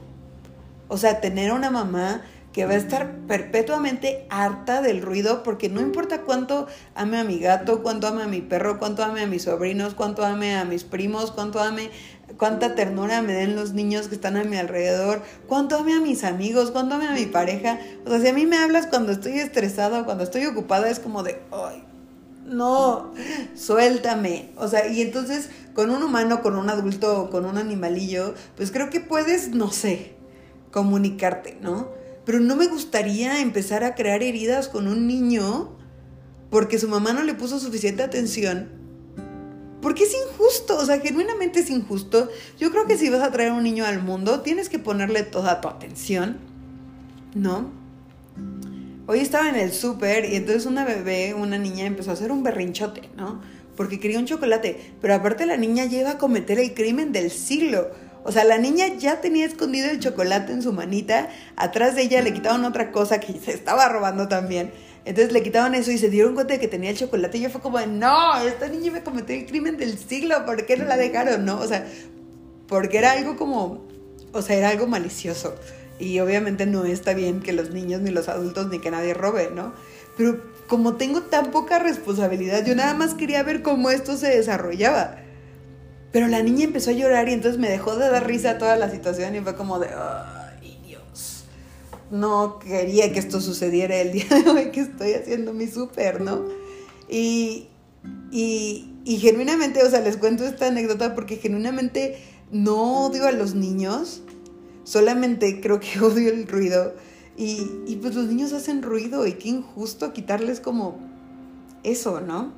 O 0.88 0.96
sea, 0.96 1.20
tener 1.20 1.52
una 1.52 1.70
mamá 1.70 2.22
que 2.52 2.64
va 2.64 2.72
a 2.72 2.76
estar 2.76 3.12
perpetuamente 3.26 4.26
harta 4.30 4.80
del 4.80 5.02
ruido 5.02 5.42
porque 5.42 5.68
no 5.68 5.80
importa 5.80 6.22
cuánto 6.22 6.66
ame 6.94 7.18
a 7.18 7.24
mi 7.24 7.38
gato, 7.38 7.82
cuánto 7.82 8.06
ame 8.06 8.22
a 8.22 8.26
mi 8.26 8.40
perro, 8.40 8.78
cuánto 8.78 9.04
ame 9.04 9.22
a 9.22 9.26
mis 9.26 9.42
sobrinos, 9.42 9.94
cuánto 9.94 10.24
ame 10.24 10.56
a 10.56 10.64
mis 10.64 10.84
primos, 10.84 11.30
cuánto 11.30 11.60
ame, 11.60 11.90
cuánta 12.36 12.74
ternura 12.74 13.22
me 13.22 13.32
den 13.34 13.54
los 13.54 13.72
niños 13.72 14.08
que 14.08 14.14
están 14.14 14.36
a 14.36 14.44
mi 14.44 14.56
alrededor, 14.56 15.22
cuánto 15.46 15.76
ame 15.76 15.94
a 15.94 16.00
mis 16.00 16.24
amigos, 16.24 16.70
cuánto 16.70 16.94
ame 16.94 17.08
a 17.08 17.12
mi 17.12 17.26
pareja. 17.26 17.78
O 18.06 18.10
sea, 18.10 18.20
si 18.20 18.28
a 18.28 18.32
mí 18.32 18.46
me 18.46 18.56
hablas 18.56 18.86
cuando 18.86 19.12
estoy 19.12 19.38
estresada, 19.38 20.04
cuando 20.04 20.24
estoy 20.24 20.46
ocupada, 20.46 20.88
es 20.88 21.00
como 21.00 21.22
de, 21.22 21.40
ay, 21.52 21.84
no, 22.46 23.12
suéltame. 23.54 24.50
O 24.56 24.68
sea, 24.68 24.88
y 24.88 25.02
entonces 25.02 25.50
con 25.74 25.90
un 25.90 26.02
humano, 26.02 26.42
con 26.42 26.56
un 26.56 26.70
adulto, 26.70 27.30
con 27.30 27.44
un 27.44 27.58
animalillo, 27.58 28.34
pues 28.56 28.72
creo 28.72 28.90
que 28.90 29.00
puedes, 29.00 29.50
no 29.50 29.70
sé, 29.70 30.14
comunicarte, 30.72 31.56
¿no? 31.60 31.97
Pero 32.28 32.40
no 32.40 32.56
me 32.56 32.66
gustaría 32.66 33.40
empezar 33.40 33.84
a 33.84 33.94
crear 33.94 34.22
heridas 34.22 34.68
con 34.68 34.86
un 34.86 35.06
niño 35.06 35.70
porque 36.50 36.78
su 36.78 36.86
mamá 36.86 37.14
no 37.14 37.22
le 37.22 37.32
puso 37.32 37.58
suficiente 37.58 38.02
atención. 38.02 38.68
Porque 39.80 40.04
es 40.04 40.12
injusto, 40.12 40.76
o 40.76 40.84
sea, 40.84 41.00
genuinamente 41.00 41.60
es 41.60 41.70
injusto. 41.70 42.28
Yo 42.58 42.70
creo 42.70 42.86
que 42.86 42.98
si 42.98 43.08
vas 43.08 43.22
a 43.22 43.32
traer 43.32 43.52
un 43.52 43.62
niño 43.62 43.86
al 43.86 44.02
mundo, 44.02 44.40
tienes 44.40 44.68
que 44.68 44.78
ponerle 44.78 45.22
toda 45.22 45.62
tu 45.62 45.68
atención, 45.68 46.36
¿no? 47.34 47.70
Hoy 49.06 49.20
estaba 49.20 49.48
en 49.48 49.56
el 49.56 49.72
súper 49.72 50.26
y 50.26 50.36
entonces 50.36 50.66
una 50.66 50.84
bebé, 50.84 51.32
una 51.32 51.56
niña, 51.56 51.86
empezó 51.86 52.10
a 52.10 52.12
hacer 52.12 52.30
un 52.30 52.42
berrinchote, 52.42 53.08
¿no? 53.16 53.40
Porque 53.74 53.98
quería 53.98 54.18
un 54.18 54.26
chocolate. 54.26 54.92
Pero 55.00 55.14
aparte 55.14 55.46
la 55.46 55.56
niña 55.56 55.86
llega 55.86 56.10
a 56.10 56.18
cometer 56.18 56.58
el 56.58 56.74
crimen 56.74 57.10
del 57.10 57.30
siglo 57.30 57.88
o 58.28 58.30
sea, 58.30 58.44
la 58.44 58.58
niña 58.58 58.88
ya 58.98 59.22
tenía 59.22 59.46
escondido 59.46 59.88
el 59.90 60.00
chocolate 60.00 60.52
en 60.52 60.60
su 60.60 60.74
manita, 60.74 61.30
atrás 61.56 61.96
de 61.96 62.02
ella 62.02 62.20
le 62.20 62.34
quitaban 62.34 62.62
otra 62.66 62.92
cosa 62.92 63.20
que 63.20 63.32
se 63.32 63.52
estaba 63.52 63.88
robando 63.88 64.28
también. 64.28 64.70
Entonces 65.06 65.32
le 65.32 65.42
quitaban 65.42 65.74
eso 65.74 65.90
y 65.90 65.96
se 65.96 66.10
dieron 66.10 66.34
cuenta 66.34 66.52
de 66.52 66.60
que 66.60 66.68
tenía 66.68 66.90
el 66.90 66.96
chocolate 66.98 67.38
y 67.38 67.40
ella 67.40 67.48
fue 67.48 67.62
como, 67.62 67.80
no, 67.80 68.36
esta 68.42 68.68
niña 68.68 68.92
me 68.92 69.02
cometió 69.02 69.34
el 69.34 69.46
crimen 69.46 69.78
del 69.78 69.98
siglo, 69.98 70.44
¿por 70.44 70.66
qué 70.66 70.76
no 70.76 70.84
la 70.84 70.98
dejaron? 70.98 71.46
No, 71.46 71.58
o 71.58 71.66
sea, 71.66 71.86
porque 72.66 72.98
era 72.98 73.12
algo 73.12 73.38
como, 73.38 73.88
o 74.34 74.42
sea, 74.42 74.56
era 74.56 74.68
algo 74.68 74.86
malicioso. 74.86 75.54
Y 75.98 76.20
obviamente 76.20 76.66
no 76.66 76.84
está 76.84 77.14
bien 77.14 77.40
que 77.40 77.54
los 77.54 77.70
niños 77.70 78.02
ni 78.02 78.10
los 78.10 78.28
adultos 78.28 78.68
ni 78.68 78.78
que 78.78 78.90
nadie 78.90 79.14
robe, 79.14 79.48
¿no? 79.54 79.72
Pero 80.18 80.38
como 80.66 80.96
tengo 80.96 81.22
tan 81.22 81.50
poca 81.50 81.78
responsabilidad, 81.78 82.62
yo 82.66 82.74
nada 82.74 82.92
más 82.92 83.14
quería 83.14 83.42
ver 83.42 83.62
cómo 83.62 83.88
esto 83.88 84.18
se 84.18 84.28
desarrollaba. 84.28 85.16
Pero 86.12 86.28
la 86.28 86.42
niña 86.42 86.64
empezó 86.64 86.90
a 86.90 86.94
llorar 86.94 87.28
y 87.28 87.32
entonces 87.32 87.60
me 87.60 87.68
dejó 87.68 87.96
de 87.96 88.08
dar 88.08 88.26
risa 88.26 88.58
toda 88.58 88.76
la 88.76 88.90
situación 88.90 89.34
y 89.34 89.40
fue 89.40 89.56
como 89.56 89.78
de, 89.78 89.88
ay 89.88 90.78
Dios, 90.86 91.44
no 92.10 92.58
quería 92.58 93.12
que 93.12 93.18
esto 93.18 93.40
sucediera 93.40 93.96
el 93.96 94.12
día 94.12 94.26
de 94.28 94.50
hoy 94.50 94.70
que 94.70 94.80
estoy 94.80 95.12
haciendo 95.12 95.52
mi 95.52 95.66
súper, 95.66 96.22
¿no? 96.22 96.44
Y, 97.10 97.68
y, 98.30 98.94
y 99.04 99.18
genuinamente, 99.18 99.82
o 99.82 99.90
sea, 99.90 100.00
les 100.00 100.16
cuento 100.16 100.44
esta 100.44 100.68
anécdota 100.68 101.14
porque 101.14 101.36
genuinamente 101.36 102.18
no 102.50 103.06
odio 103.06 103.26
a 103.26 103.32
los 103.32 103.54
niños, 103.54 104.22
solamente 104.84 105.60
creo 105.60 105.80
que 105.80 106.00
odio 106.02 106.30
el 106.30 106.46
ruido. 106.46 106.94
Y, 107.36 107.70
y 107.86 107.96
pues 107.96 108.16
los 108.16 108.26
niños 108.26 108.52
hacen 108.52 108.82
ruido 108.82 109.24
y 109.26 109.34
qué 109.34 109.50
injusto 109.50 110.12
quitarles 110.12 110.58
como 110.58 110.98
eso, 111.84 112.20
¿no? 112.20 112.52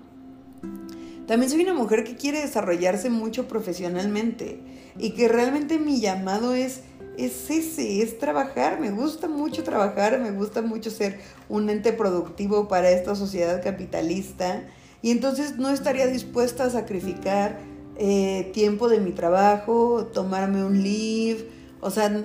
También 1.30 1.48
soy 1.48 1.62
una 1.62 1.74
mujer 1.74 2.02
que 2.02 2.16
quiere 2.16 2.40
desarrollarse 2.40 3.08
mucho 3.08 3.46
profesionalmente 3.46 4.58
y 4.98 5.10
que 5.10 5.28
realmente 5.28 5.78
mi 5.78 6.00
llamado 6.00 6.54
es, 6.54 6.80
es 7.16 7.48
ese, 7.50 8.02
es 8.02 8.18
trabajar. 8.18 8.80
Me 8.80 8.90
gusta 8.90 9.28
mucho 9.28 9.62
trabajar, 9.62 10.18
me 10.18 10.32
gusta 10.32 10.60
mucho 10.60 10.90
ser 10.90 11.20
un 11.48 11.70
ente 11.70 11.92
productivo 11.92 12.66
para 12.66 12.90
esta 12.90 13.14
sociedad 13.14 13.62
capitalista 13.62 14.64
y 15.02 15.12
entonces 15.12 15.56
no 15.56 15.70
estaría 15.70 16.08
dispuesta 16.08 16.64
a 16.64 16.70
sacrificar 16.70 17.60
eh, 17.96 18.50
tiempo 18.52 18.88
de 18.88 18.98
mi 18.98 19.12
trabajo, 19.12 20.06
tomarme 20.12 20.64
un 20.64 20.82
leave, 20.82 21.48
o 21.80 21.92
sea, 21.92 22.24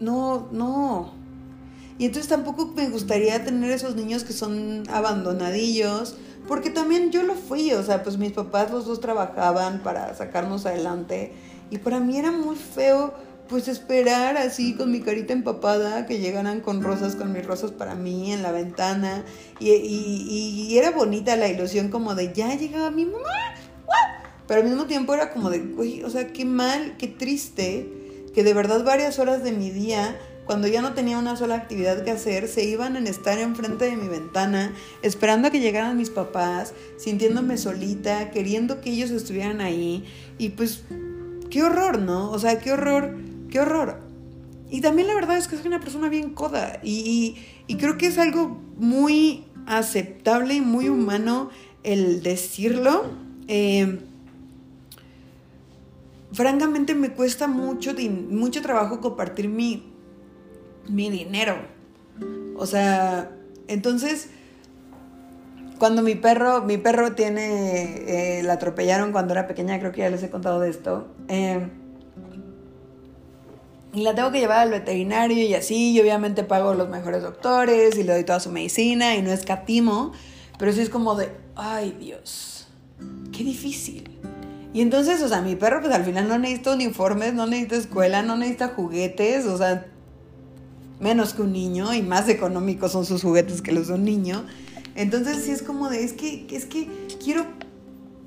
no, 0.00 0.48
no. 0.50 1.12
Y 1.98 2.06
entonces 2.06 2.30
tampoco 2.30 2.72
me 2.74 2.88
gustaría 2.88 3.44
tener 3.44 3.70
esos 3.70 3.96
niños 3.96 4.24
que 4.24 4.32
son 4.32 4.84
abandonadillos, 4.88 6.16
porque 6.48 6.70
también 6.70 7.12
yo 7.12 7.22
lo 7.22 7.34
fui, 7.34 7.72
o 7.72 7.82
sea, 7.82 8.02
pues 8.02 8.16
mis 8.16 8.32
papás 8.32 8.70
los 8.70 8.86
dos 8.86 9.00
trabajaban 9.00 9.82
para 9.82 10.14
sacarnos 10.14 10.64
adelante. 10.64 11.32
Y 11.70 11.78
para 11.78 12.00
mí 12.00 12.18
era 12.18 12.32
muy 12.32 12.56
feo 12.56 13.12
pues 13.48 13.66
esperar 13.68 14.36
así 14.36 14.74
con 14.74 14.90
mi 14.90 15.00
carita 15.00 15.32
empapada 15.32 16.06
que 16.06 16.18
llegaran 16.18 16.60
con 16.60 16.82
rosas, 16.82 17.16
con 17.16 17.32
mis 17.32 17.46
rosas 17.46 17.70
para 17.70 17.94
mí 17.94 18.32
en 18.32 18.42
la 18.42 18.52
ventana. 18.52 19.24
Y, 19.60 19.70
y, 19.70 20.78
era 20.78 20.90
bonita 20.90 21.36
la 21.36 21.48
ilusión 21.48 21.88
como 21.88 22.14
de 22.14 22.32
ya 22.32 22.54
llegaba 22.54 22.90
mi 22.90 23.04
mamá, 23.04 23.54
pero 24.46 24.62
al 24.62 24.66
mismo 24.66 24.86
tiempo 24.86 25.14
era 25.14 25.30
como 25.30 25.50
de, 25.50 25.60
uy, 25.76 26.02
o 26.02 26.10
sea, 26.10 26.32
qué 26.32 26.44
mal, 26.44 26.96
qué 26.98 27.08
triste 27.08 27.88
que 28.34 28.44
de 28.44 28.54
verdad 28.54 28.84
varias 28.84 29.18
horas 29.18 29.42
de 29.42 29.52
mi 29.52 29.70
día 29.70 30.18
cuando 30.48 30.66
ya 30.66 30.80
no 30.80 30.94
tenía 30.94 31.18
una 31.18 31.36
sola 31.36 31.56
actividad 31.56 32.04
que 32.04 32.10
hacer, 32.10 32.48
se 32.48 32.64
iban 32.64 32.96
a 32.96 33.00
estar 33.00 33.38
enfrente 33.38 33.84
de 33.84 33.96
mi 33.98 34.08
ventana, 34.08 34.72
esperando 35.02 35.48
a 35.48 35.50
que 35.50 35.60
llegaran 35.60 35.94
mis 35.98 36.08
papás, 36.08 36.72
sintiéndome 36.96 37.58
solita, 37.58 38.30
queriendo 38.30 38.80
que 38.80 38.88
ellos 38.88 39.10
estuvieran 39.10 39.60
ahí. 39.60 40.06
Y 40.38 40.48
pues, 40.48 40.84
qué 41.50 41.62
horror, 41.62 41.98
¿no? 41.98 42.30
O 42.30 42.38
sea, 42.38 42.60
qué 42.60 42.72
horror, 42.72 43.14
qué 43.50 43.60
horror. 43.60 44.00
Y 44.70 44.80
también 44.80 45.08
la 45.08 45.14
verdad 45.14 45.36
es 45.36 45.48
que 45.48 45.56
soy 45.58 45.66
una 45.66 45.80
persona 45.80 46.08
bien 46.08 46.30
coda 46.30 46.80
y, 46.82 47.36
creo 47.78 47.98
que 47.98 48.06
es 48.06 48.16
algo 48.16 48.58
muy 48.78 49.44
aceptable 49.66 50.54
y 50.54 50.62
muy 50.62 50.88
humano 50.88 51.50
el 51.82 52.22
decirlo. 52.22 53.04
Eh, 53.48 53.98
francamente 56.32 56.94
me 56.94 57.10
cuesta 57.10 57.48
mucho, 57.48 57.92
mucho 58.30 58.62
trabajo 58.62 59.02
compartir 59.02 59.50
mi, 59.50 59.97
mi 60.88 61.10
dinero. 61.10 61.56
O 62.56 62.66
sea, 62.66 63.30
entonces, 63.68 64.28
cuando 65.78 66.02
mi 66.02 66.14
perro, 66.14 66.62
mi 66.62 66.76
perro 66.76 67.12
tiene, 67.12 68.38
eh, 68.38 68.42
la 68.42 68.54
atropellaron 68.54 69.12
cuando 69.12 69.32
era 69.32 69.46
pequeña, 69.46 69.78
creo 69.78 69.92
que 69.92 70.00
ya 70.00 70.10
les 70.10 70.22
he 70.22 70.30
contado 70.30 70.60
de 70.60 70.70
esto. 70.70 71.08
Eh, 71.28 71.68
y 73.92 74.02
la 74.02 74.14
tengo 74.14 74.30
que 74.30 74.40
llevar 74.40 74.60
al 74.60 74.70
veterinario 74.70 75.42
y 75.42 75.54
así, 75.54 75.92
y 75.92 76.00
obviamente 76.00 76.44
pago 76.44 76.74
los 76.74 76.88
mejores 76.88 77.22
doctores 77.22 77.96
y 77.96 78.02
le 78.02 78.12
doy 78.12 78.24
toda 78.24 78.40
su 78.40 78.50
medicina 78.50 79.16
y 79.16 79.22
no 79.22 79.32
escatimo. 79.32 80.12
pero 80.58 80.72
sí 80.72 80.80
es 80.80 80.90
como 80.90 81.14
de, 81.14 81.30
ay 81.54 81.96
Dios, 81.98 82.68
qué 83.32 83.44
difícil. 83.44 84.18
Y 84.74 84.82
entonces, 84.82 85.22
o 85.22 85.28
sea, 85.28 85.40
mi 85.40 85.56
perro 85.56 85.80
pues 85.80 85.92
al 85.94 86.04
final 86.04 86.28
no 86.28 86.38
necesita 86.38 86.74
uniformes, 86.74 87.32
no 87.32 87.46
necesita 87.46 87.76
escuela, 87.76 88.22
no 88.22 88.36
necesita 88.36 88.68
juguetes, 88.68 89.46
o 89.46 89.56
sea, 89.56 89.86
menos 91.00 91.34
que 91.34 91.42
un 91.42 91.52
niño 91.52 91.94
y 91.94 92.02
más 92.02 92.28
económicos 92.28 92.92
son 92.92 93.04
sus 93.04 93.22
juguetes 93.22 93.62
que 93.62 93.72
los 93.72 93.88
de 93.88 93.94
un 93.94 94.04
niño. 94.04 94.44
Entonces 94.94 95.44
sí 95.44 95.52
es 95.52 95.62
como 95.62 95.88
de, 95.88 96.02
es 96.02 96.12
que, 96.12 96.46
es 96.50 96.66
que 96.66 96.88
quiero, 97.22 97.46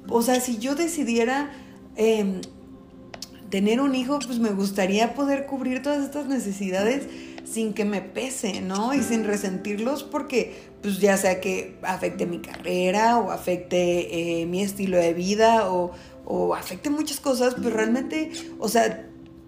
o 0.08 0.22
sea, 0.22 0.40
si 0.40 0.58
yo 0.58 0.76
decidiera 0.76 1.52
em, 1.96 2.42
tener 3.50 3.82
un 3.82 3.94
hijo, 3.94 4.20
pues 4.20 4.40
me 4.40 4.52
gustaría 4.52 5.14
poder 5.14 5.46
cubrir 5.46 5.82
todas 5.82 6.04
estas 6.04 6.28
necesidades 6.28 7.08
sin 7.44 7.74
que 7.74 7.84
me 7.84 8.02
pese, 8.02 8.62
¿no? 8.62 8.94
Y 8.94 9.02
sin 9.02 9.26
resentirlos 9.26 10.04
porque, 10.04 10.70
pues 10.82 11.00
ya 11.00 11.18
sea 11.18 11.42
que 11.42 11.78
afecte 11.82 12.26
mi 12.26 12.40
carrera 12.40 13.18
o 13.18 13.32
afecte 13.32 14.42
eh, 14.42 14.46
mi 14.46 14.62
estilo 14.62 14.98
de 14.98 15.14
vida 15.14 15.70
o, 15.70 15.92
o 16.26 16.56
afecte 16.56 16.90
muchas 16.90 17.20
cosas, 17.20 17.56
pues 17.56 17.74
realmente, 17.74 18.32
o 18.60 18.70
sea, 18.70 19.06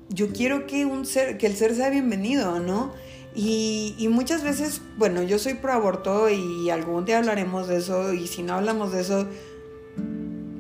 yo 0.10 0.34
quiero 0.34 0.68
que 0.68 0.86
un 0.86 1.06
ser, 1.06 1.38
que 1.38 1.48
el 1.48 1.56
ser 1.56 1.74
sea 1.76 1.90
bienvenido, 1.90 2.60
¿no? 2.60 2.92
Y, 3.36 4.08
muchas 4.12 4.44
veces, 4.44 4.82
bueno, 4.98 5.24
yo 5.24 5.40
soy 5.40 5.56
pro 5.56 5.74
aborto 5.74 6.30
y 6.30 6.70
algún 6.70 7.06
día 7.06 7.18
hablaremos 7.18 7.68
de 7.68 7.78
eso 7.78 8.14
y 8.14 8.28
si 8.28 8.44
no 8.44 8.54
hablamos 8.54 8.92
de 8.92 9.02
eso, 9.02 9.26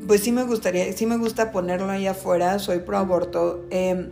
pues 0.07 0.21
sí 0.21 0.31
me 0.31 0.43
gustaría, 0.43 0.91
sí 0.93 1.05
me 1.05 1.17
gusta 1.17 1.51
ponerlo 1.51 1.89
ahí 1.91 2.07
afuera, 2.07 2.57
soy 2.57 2.79
pro 2.79 2.97
aborto, 2.97 3.63
em, 3.69 4.09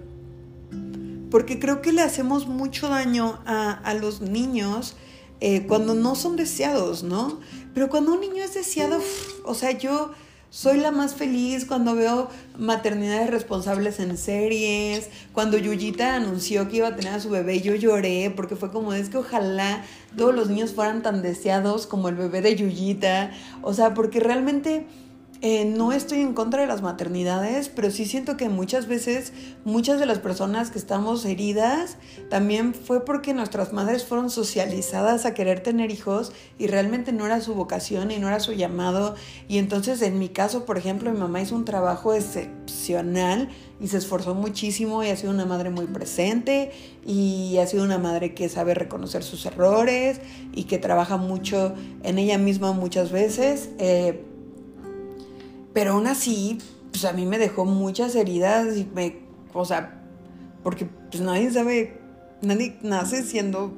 porque 1.31 1.59
creo 1.59 1.81
que 1.81 1.91
le 1.91 2.01
hacemos 2.01 2.45
mucho 2.45 2.87
daño 2.87 3.39
a, 3.45 3.71
a 3.71 3.93
los 3.95 4.21
niños 4.21 4.95
eh, 5.43 5.65
cuando 5.67 5.95
no 5.95 6.13
son 6.13 6.35
deseados, 6.35 7.01
¿no? 7.01 7.39
Pero 7.73 7.89
cuando 7.89 8.13
un 8.13 8.21
niño 8.21 8.43
es 8.43 8.53
deseado, 8.53 9.01
o 9.43 9.55
sea, 9.55 9.71
yo 9.71 10.11
soy 10.51 10.79
la 10.79 10.91
más 10.91 11.15
feliz 11.15 11.63
cuando 11.65 11.95
veo 11.95 12.27
maternidades 12.57 13.29
responsables 13.29 14.01
en 14.01 14.17
series. 14.17 15.09
Cuando 15.31 15.57
Yuyita 15.57 16.15
anunció 16.15 16.67
que 16.67 16.77
iba 16.77 16.89
a 16.89 16.95
tener 16.97 17.13
a 17.13 17.19
su 17.21 17.29
bebé, 17.29 17.61
yo 17.61 17.73
lloré 17.73 18.33
porque 18.35 18.57
fue 18.57 18.69
como, 18.69 18.93
es 18.93 19.07
que 19.07 19.17
ojalá 19.17 19.85
todos 20.17 20.35
los 20.35 20.49
niños 20.49 20.73
fueran 20.73 21.03
tan 21.03 21.21
deseados 21.21 21.87
como 21.87 22.09
el 22.09 22.15
bebé 22.15 22.41
de 22.41 22.57
Yuyita. 22.57 23.31
O 23.61 23.73
sea, 23.73 23.93
porque 23.93 24.19
realmente 24.19 24.87
eh, 25.43 25.65
no 25.65 25.91
estoy 25.91 26.19
en 26.19 26.33
contra 26.33 26.61
de 26.61 26.67
las 26.67 26.83
maternidades, 26.83 27.67
pero 27.67 27.89
sí 27.89 28.05
siento 28.05 28.37
que 28.37 28.47
muchas 28.47 28.87
veces 28.87 29.33
muchas 29.65 29.99
de 29.99 30.05
las 30.05 30.19
personas 30.19 30.69
que 30.69 30.77
estamos 30.77 31.25
heridas 31.25 31.97
también 32.29 32.75
fue 32.75 33.05
porque 33.05 33.33
nuestras 33.33 33.73
madres 33.73 34.05
fueron 34.05 34.29
socializadas 34.29 35.25
a 35.25 35.33
querer 35.33 35.61
tener 35.61 35.89
hijos 35.89 36.31
y 36.59 36.67
realmente 36.67 37.11
no 37.11 37.25
era 37.25 37.41
su 37.41 37.55
vocación 37.55 38.11
y 38.11 38.19
no 38.19 38.27
era 38.27 38.39
su 38.39 38.53
llamado. 38.53 39.15
Y 39.47 39.57
entonces 39.57 40.03
en 40.03 40.19
mi 40.19 40.29
caso, 40.29 40.63
por 40.63 40.77
ejemplo, 40.77 41.11
mi 41.11 41.17
mamá 41.17 41.41
hizo 41.41 41.55
un 41.55 41.65
trabajo 41.65 42.13
excepcional 42.13 43.49
y 43.79 43.87
se 43.87 43.97
esforzó 43.97 44.35
muchísimo 44.35 45.03
y 45.03 45.09
ha 45.09 45.15
sido 45.17 45.33
una 45.33 45.47
madre 45.47 45.71
muy 45.71 45.87
presente 45.87 46.71
y 47.03 47.57
ha 47.57 47.65
sido 47.65 47.83
una 47.83 47.97
madre 47.97 48.35
que 48.35 48.47
sabe 48.47 48.75
reconocer 48.75 49.23
sus 49.23 49.43
errores 49.47 50.21
y 50.53 50.65
que 50.65 50.77
trabaja 50.77 51.17
mucho 51.17 51.73
en 52.03 52.19
ella 52.19 52.37
misma 52.37 52.73
muchas 52.73 53.11
veces. 53.11 53.69
Eh, 53.79 54.27
pero 55.73 55.93
aún 55.93 56.07
así, 56.07 56.57
pues 56.91 57.05
a 57.05 57.13
mí 57.13 57.25
me 57.25 57.37
dejó 57.37 57.65
muchas 57.65 58.15
heridas 58.15 58.77
y 58.77 58.85
me, 58.93 59.19
o 59.53 59.65
sea, 59.65 60.01
porque 60.63 60.85
pues 60.85 61.21
nadie 61.21 61.51
sabe, 61.51 61.99
nadie 62.41 62.77
nace 62.81 63.23
siendo 63.23 63.73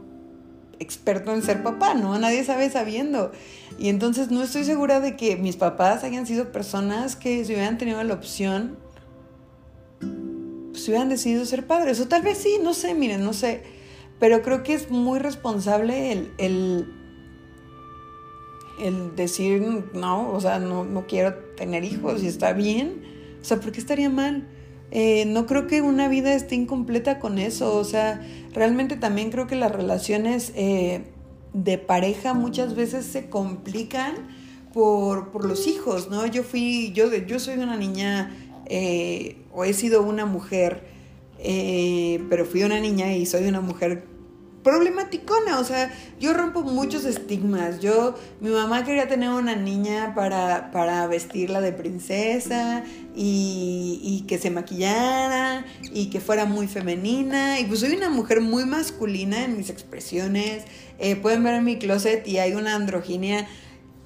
experto 0.79 1.33
en 1.33 1.41
ser 1.43 1.63
papá, 1.63 1.93
¿no? 1.93 2.17
Nadie 2.17 2.43
sabe 2.43 2.69
sabiendo. 2.69 3.31
Y 3.77 3.89
entonces 3.89 4.31
no 4.31 4.43
estoy 4.43 4.63
segura 4.63 4.99
de 4.99 5.15
que 5.15 5.35
mis 5.35 5.55
papás 5.55 6.03
hayan 6.03 6.27
sido 6.27 6.51
personas 6.51 7.15
que 7.15 7.43
si 7.45 7.53
hubieran 7.53 7.77
tenido 7.77 8.03
la 8.03 8.13
opción, 8.13 8.77
pues 9.99 10.87
hubieran 10.87 11.09
decidido 11.09 11.45
ser 11.45 11.65
padres. 11.65 11.99
O 11.99 12.07
tal 12.07 12.21
vez 12.21 12.39
sí, 12.39 12.57
no 12.61 12.73
sé, 12.73 12.93
miren, 12.93 13.23
no 13.23 13.33
sé. 13.33 13.63
Pero 14.19 14.41
creo 14.41 14.63
que 14.63 14.73
es 14.73 14.89
muy 14.89 15.19
responsable 15.19 16.11
el, 16.11 16.33
el 16.37 17.02
el 18.79 19.15
decir, 19.15 19.61
no, 19.93 20.31
o 20.31 20.41
sea, 20.41 20.59
no, 20.59 20.83
no 20.83 21.05
quiero 21.07 21.33
tener 21.55 21.83
hijos 21.83 22.23
y 22.23 22.27
está 22.27 22.53
bien. 22.53 23.01
O 23.41 23.45
sea, 23.45 23.59
¿por 23.59 23.71
qué 23.71 23.79
estaría 23.79 24.09
mal? 24.09 24.47
Eh, 24.91 25.25
no 25.25 25.47
creo 25.47 25.65
que 25.65 25.81
una 25.81 26.07
vida 26.07 26.33
esté 26.33 26.55
incompleta 26.55 27.19
con 27.19 27.39
eso. 27.39 27.75
O 27.75 27.83
sea, 27.83 28.21
realmente 28.53 28.95
también 28.95 29.31
creo 29.31 29.47
que 29.47 29.55
las 29.55 29.71
relaciones 29.71 30.53
eh, 30.55 31.03
de 31.53 31.77
pareja 31.77 32.33
muchas 32.33 32.75
veces 32.75 33.05
se 33.05 33.29
complican 33.29 34.13
por, 34.73 35.31
por, 35.31 35.45
los 35.45 35.67
hijos, 35.67 36.09
¿no? 36.09 36.25
Yo 36.25 36.43
fui, 36.43 36.91
yo, 36.93 37.13
yo 37.13 37.39
soy 37.39 37.57
una 37.57 37.75
niña, 37.77 38.35
eh, 38.65 39.37
o 39.51 39.65
he 39.65 39.73
sido 39.73 40.01
una 40.01 40.25
mujer, 40.25 40.83
pero 42.29 42.45
fui 42.45 42.63
una 42.63 42.79
niña 42.79 43.13
y 43.13 43.25
soy 43.25 43.47
una 43.47 43.61
mujer 43.61 44.05
problematicona, 44.63 45.59
o 45.59 45.63
sea, 45.63 45.91
yo 46.19 46.33
rompo 46.33 46.63
muchos 46.63 47.05
estigmas. 47.05 47.79
Yo, 47.79 48.15
mi 48.39 48.49
mamá 48.49 48.83
quería 48.83 49.07
tener 49.07 49.29
una 49.29 49.55
niña 49.55 50.13
para, 50.15 50.71
para 50.71 51.05
vestirla 51.07 51.61
de 51.61 51.73
princesa 51.73 52.83
y, 53.15 54.25
que 54.27 54.37
se 54.37 54.49
maquillara 54.49 55.65
y 55.93 56.09
que 56.09 56.21
fuera 56.21 56.45
muy 56.45 56.67
femenina. 56.67 57.59
Y 57.59 57.65
pues 57.65 57.81
soy 57.81 57.93
una 57.93 58.09
mujer 58.09 58.41
muy 58.41 58.65
masculina 58.65 59.43
en 59.43 59.57
mis 59.57 59.69
expresiones. 59.69 60.63
Eh, 60.97 61.15
pueden 61.17 61.43
ver 61.43 61.55
en 61.55 61.65
mi 61.65 61.77
closet 61.77 62.25
y 62.27 62.37
hay 62.39 62.53
una 62.53 62.75
androginia 62.75 63.47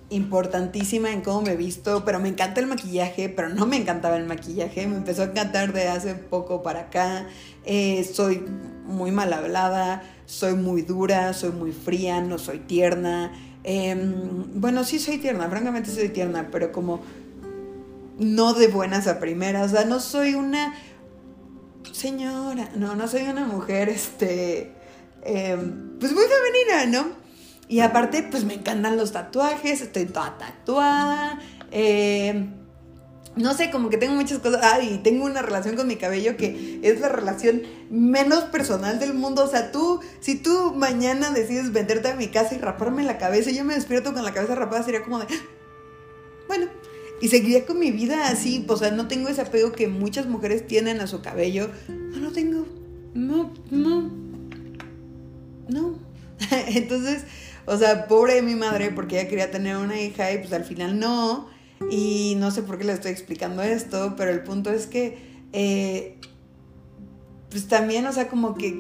importantísima 0.09 1.11
en 1.11 1.21
cómo 1.21 1.41
me 1.41 1.51
he 1.51 1.57
visto, 1.57 2.05
pero 2.05 2.19
me 2.19 2.29
encanta 2.29 2.61
el 2.61 2.67
maquillaje, 2.67 3.29
pero 3.29 3.49
no 3.49 3.65
me 3.65 3.75
encantaba 3.75 4.15
el 4.15 4.25
maquillaje, 4.25 4.87
me 4.87 4.95
empezó 4.95 5.23
a 5.23 5.25
encantar 5.25 5.73
de 5.73 5.89
hace 5.89 6.15
poco 6.15 6.63
para 6.63 6.81
acá, 6.81 7.27
eh, 7.65 8.09
soy 8.13 8.41
muy 8.85 9.11
mal 9.11 9.33
hablada, 9.33 10.01
soy 10.27 10.55
muy 10.55 10.81
dura, 10.83 11.33
soy 11.33 11.51
muy 11.51 11.71
fría, 11.71 12.21
no 12.21 12.37
soy 12.37 12.59
tierna. 12.59 13.31
Em, 13.63 14.59
bueno, 14.59 14.83
sí 14.83 14.99
soy 14.99 15.17
tierna, 15.17 15.49
francamente 15.49 15.89
soy 15.89 16.09
tierna, 16.09 16.49
pero 16.51 16.71
como 16.71 17.01
no 18.19 18.53
de 18.53 18.67
buenas 18.67 19.07
a 19.07 19.19
primeras. 19.19 19.71
O 19.71 19.75
sea, 19.75 19.85
no 19.85 19.99
soy 19.99 20.35
una 20.35 20.75
señora, 21.93 22.69
no, 22.75 22.95
no 22.95 23.07
soy 23.07 23.23
una 23.23 23.47
mujer, 23.47 23.87
este, 23.89 24.73
em, 25.23 25.97
pues 25.97 26.11
muy 26.11 26.25
femenina, 26.25 27.01
¿no? 27.01 27.07
Y 27.69 27.79
aparte, 27.79 28.23
pues 28.29 28.43
me 28.43 28.55
encantan 28.55 28.97
los 28.97 29.13
tatuajes, 29.13 29.81
estoy 29.81 30.05
toda 30.05 30.37
tatuada. 30.37 31.39
Eh, 31.71 32.49
no 33.37 33.53
sé, 33.53 33.71
como 33.71 33.89
que 33.89 33.97
tengo 33.97 34.15
muchas 34.15 34.39
cosas. 34.39 34.61
Ah, 34.63 34.81
y 34.81 34.97
tengo 34.99 35.25
una 35.25 35.41
relación 35.41 35.75
con 35.75 35.87
mi 35.87 35.95
cabello 35.95 36.37
que 36.37 36.79
es 36.83 36.99
la 36.99 37.09
relación 37.09 37.63
menos 37.89 38.45
personal 38.45 38.99
del 38.99 39.13
mundo. 39.13 39.43
O 39.43 39.47
sea, 39.47 39.71
tú, 39.71 39.99
si 40.19 40.35
tú 40.35 40.73
mañana 40.75 41.31
decides 41.31 41.71
venderte 41.71 42.09
a 42.09 42.15
mi 42.15 42.27
casa 42.27 42.55
y 42.55 42.57
raparme 42.57 43.03
la 43.03 43.17
cabeza, 43.17 43.51
yo 43.51 43.63
me 43.63 43.75
despierto 43.75 44.13
con 44.13 44.23
la 44.23 44.33
cabeza 44.33 44.55
rapada, 44.55 44.83
sería 44.83 45.03
como 45.03 45.19
de. 45.19 45.25
Ah, 45.29 45.41
bueno, 46.47 46.67
y 47.21 47.27
seguiría 47.29 47.65
con 47.65 47.79
mi 47.79 47.91
vida 47.91 48.27
así. 48.27 48.65
O 48.67 48.77
sea, 48.77 48.91
no 48.91 49.07
tengo 49.07 49.29
ese 49.29 49.41
apego 49.41 49.71
que 49.71 49.87
muchas 49.87 50.27
mujeres 50.27 50.65
tienen 50.65 51.01
a 51.01 51.07
su 51.07 51.21
cabello. 51.21 51.69
No 51.87 52.17
lo 52.17 52.31
tengo. 52.31 52.65
No, 53.13 53.53
no. 53.71 54.11
No. 55.69 55.99
Entonces, 56.67 57.23
o 57.65 57.77
sea, 57.77 58.07
pobre 58.07 58.41
mi 58.41 58.55
madre, 58.55 58.91
porque 58.91 59.19
ella 59.19 59.29
quería 59.29 59.51
tener 59.51 59.77
una 59.77 59.99
hija 59.99 60.31
y 60.31 60.37
pues 60.39 60.53
al 60.53 60.63
final 60.63 60.99
no. 60.99 61.49
Y 61.91 62.35
no 62.37 62.51
sé 62.51 62.63
por 62.63 62.77
qué 62.77 62.83
le 62.83 62.93
estoy 62.93 63.11
explicando 63.11 63.61
esto, 63.61 64.15
pero 64.17 64.31
el 64.31 64.43
punto 64.43 64.71
es 64.71 64.87
que, 64.87 65.17
eh, 65.53 66.17
pues 67.49 67.67
también, 67.67 68.05
o 68.07 68.13
sea, 68.13 68.27
como 68.27 68.55
que 68.55 68.71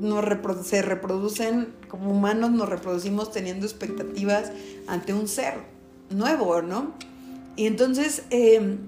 nos 0.00 0.24
se 0.66 0.82
reproducen, 0.82 1.74
como 1.88 2.10
humanos 2.10 2.50
nos 2.50 2.68
reproducimos 2.68 3.32
teniendo 3.32 3.66
expectativas 3.66 4.52
ante 4.86 5.14
un 5.14 5.28
ser 5.28 5.54
nuevo, 6.10 6.62
¿no? 6.62 6.94
Y 7.56 7.66
entonces, 7.66 8.22
eh, 8.30 8.78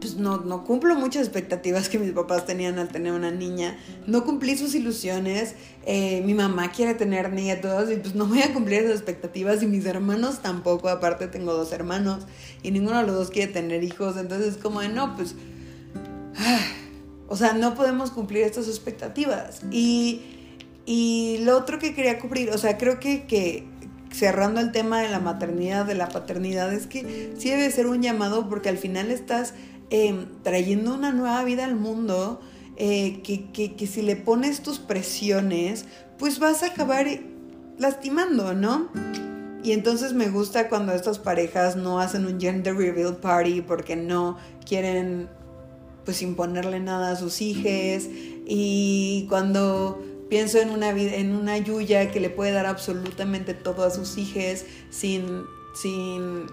pues 0.00 0.16
no, 0.16 0.38
no 0.38 0.64
cumplo 0.64 0.94
muchas 0.94 1.22
expectativas 1.22 1.88
que 1.88 1.98
mis 1.98 2.12
papás 2.12 2.46
tenían 2.46 2.78
al 2.78 2.88
tener 2.88 3.12
una 3.12 3.30
niña. 3.30 3.78
No 4.06 4.24
cumplí 4.24 4.56
sus 4.56 4.74
ilusiones. 4.74 5.54
Eh, 5.86 6.22
mi 6.24 6.34
mamá 6.34 6.72
quiere 6.72 6.94
tener 6.94 7.32
nietos 7.32 7.90
y 7.90 7.96
pues 7.96 8.14
no 8.14 8.26
voy 8.26 8.42
a 8.42 8.52
cumplir 8.52 8.80
esas 8.80 8.96
expectativas 8.96 9.62
y 9.62 9.66
mis 9.66 9.84
hermanos 9.86 10.40
tampoco. 10.40 10.88
Aparte 10.88 11.26
tengo 11.26 11.52
dos 11.52 11.72
hermanos 11.72 12.26
y 12.62 12.70
ninguno 12.70 12.98
de 12.98 13.06
los 13.06 13.14
dos 13.14 13.30
quiere 13.30 13.52
tener 13.52 13.84
hijos. 13.84 14.16
Entonces 14.16 14.56
como 14.56 14.80
de 14.80 14.88
no, 14.88 15.14
pues... 15.16 15.34
o 17.28 17.36
sea, 17.36 17.52
no 17.52 17.74
podemos 17.74 18.10
cumplir 18.10 18.44
estas 18.44 18.66
expectativas. 18.66 19.62
Y, 19.70 20.22
y 20.86 21.38
lo 21.42 21.56
otro 21.56 21.78
que 21.78 21.94
quería 21.94 22.18
cubrir, 22.18 22.50
o 22.50 22.58
sea, 22.58 22.78
creo 22.78 22.98
que, 22.98 23.24
que 23.24 23.64
cerrando 24.12 24.60
el 24.60 24.72
tema 24.72 25.00
de 25.00 25.08
la 25.08 25.20
maternidad, 25.20 25.86
de 25.86 25.94
la 25.94 26.08
paternidad, 26.08 26.72
es 26.72 26.86
que 26.86 27.32
sí 27.38 27.50
debe 27.50 27.70
ser 27.70 27.86
un 27.86 28.02
llamado 28.02 28.48
porque 28.48 28.68
al 28.68 28.78
final 28.78 29.10
estás 29.10 29.54
Em, 29.90 30.26
trayendo 30.42 30.94
una 30.94 31.12
nueva 31.12 31.42
vida 31.44 31.64
al 31.64 31.74
mundo, 31.74 32.40
eh, 32.76 33.22
que, 33.22 33.86
si 33.86 34.02
le 34.02 34.16
pones 34.16 34.62
tus 34.62 34.78
presiones, 34.78 35.84
pues 36.18 36.38
vas 36.38 36.62
a 36.62 36.66
acabar 36.66 37.06
lastimando, 37.78 38.54
¿no? 38.54 38.88
y 39.62 39.72
entonces 39.72 40.14
me 40.14 40.30
gusta 40.30 40.68
cuando 40.68 40.92
estas 40.92 41.18
parejas 41.18 41.76
no 41.76 42.00
hacen 42.00 42.24
un 42.24 42.40
gender 42.40 42.74
reveal 42.74 43.16
party 43.16 43.60
porque 43.60 43.94
no 43.94 44.38
quieren 44.66 45.28
pues 46.04 46.22
imponerle 46.22 46.80
nada 46.80 47.12
a 47.12 47.16
sus 47.16 47.42
hijos 47.42 48.08
y 48.46 49.26
cuando 49.28 50.02
pienso 50.30 50.58
en 50.58 50.70
una 50.70 50.90
en 50.90 51.34
una 51.34 51.58
Yuya 51.58 52.10
que 52.10 52.20
le 52.20 52.30
puede 52.30 52.52
dar 52.52 52.66
absolutamente 52.66 53.52
todo 53.52 53.84
a 53.84 53.90
sus 53.90 54.16
hijos 54.16 54.64
sin 54.88 55.42
sin 55.74 56.46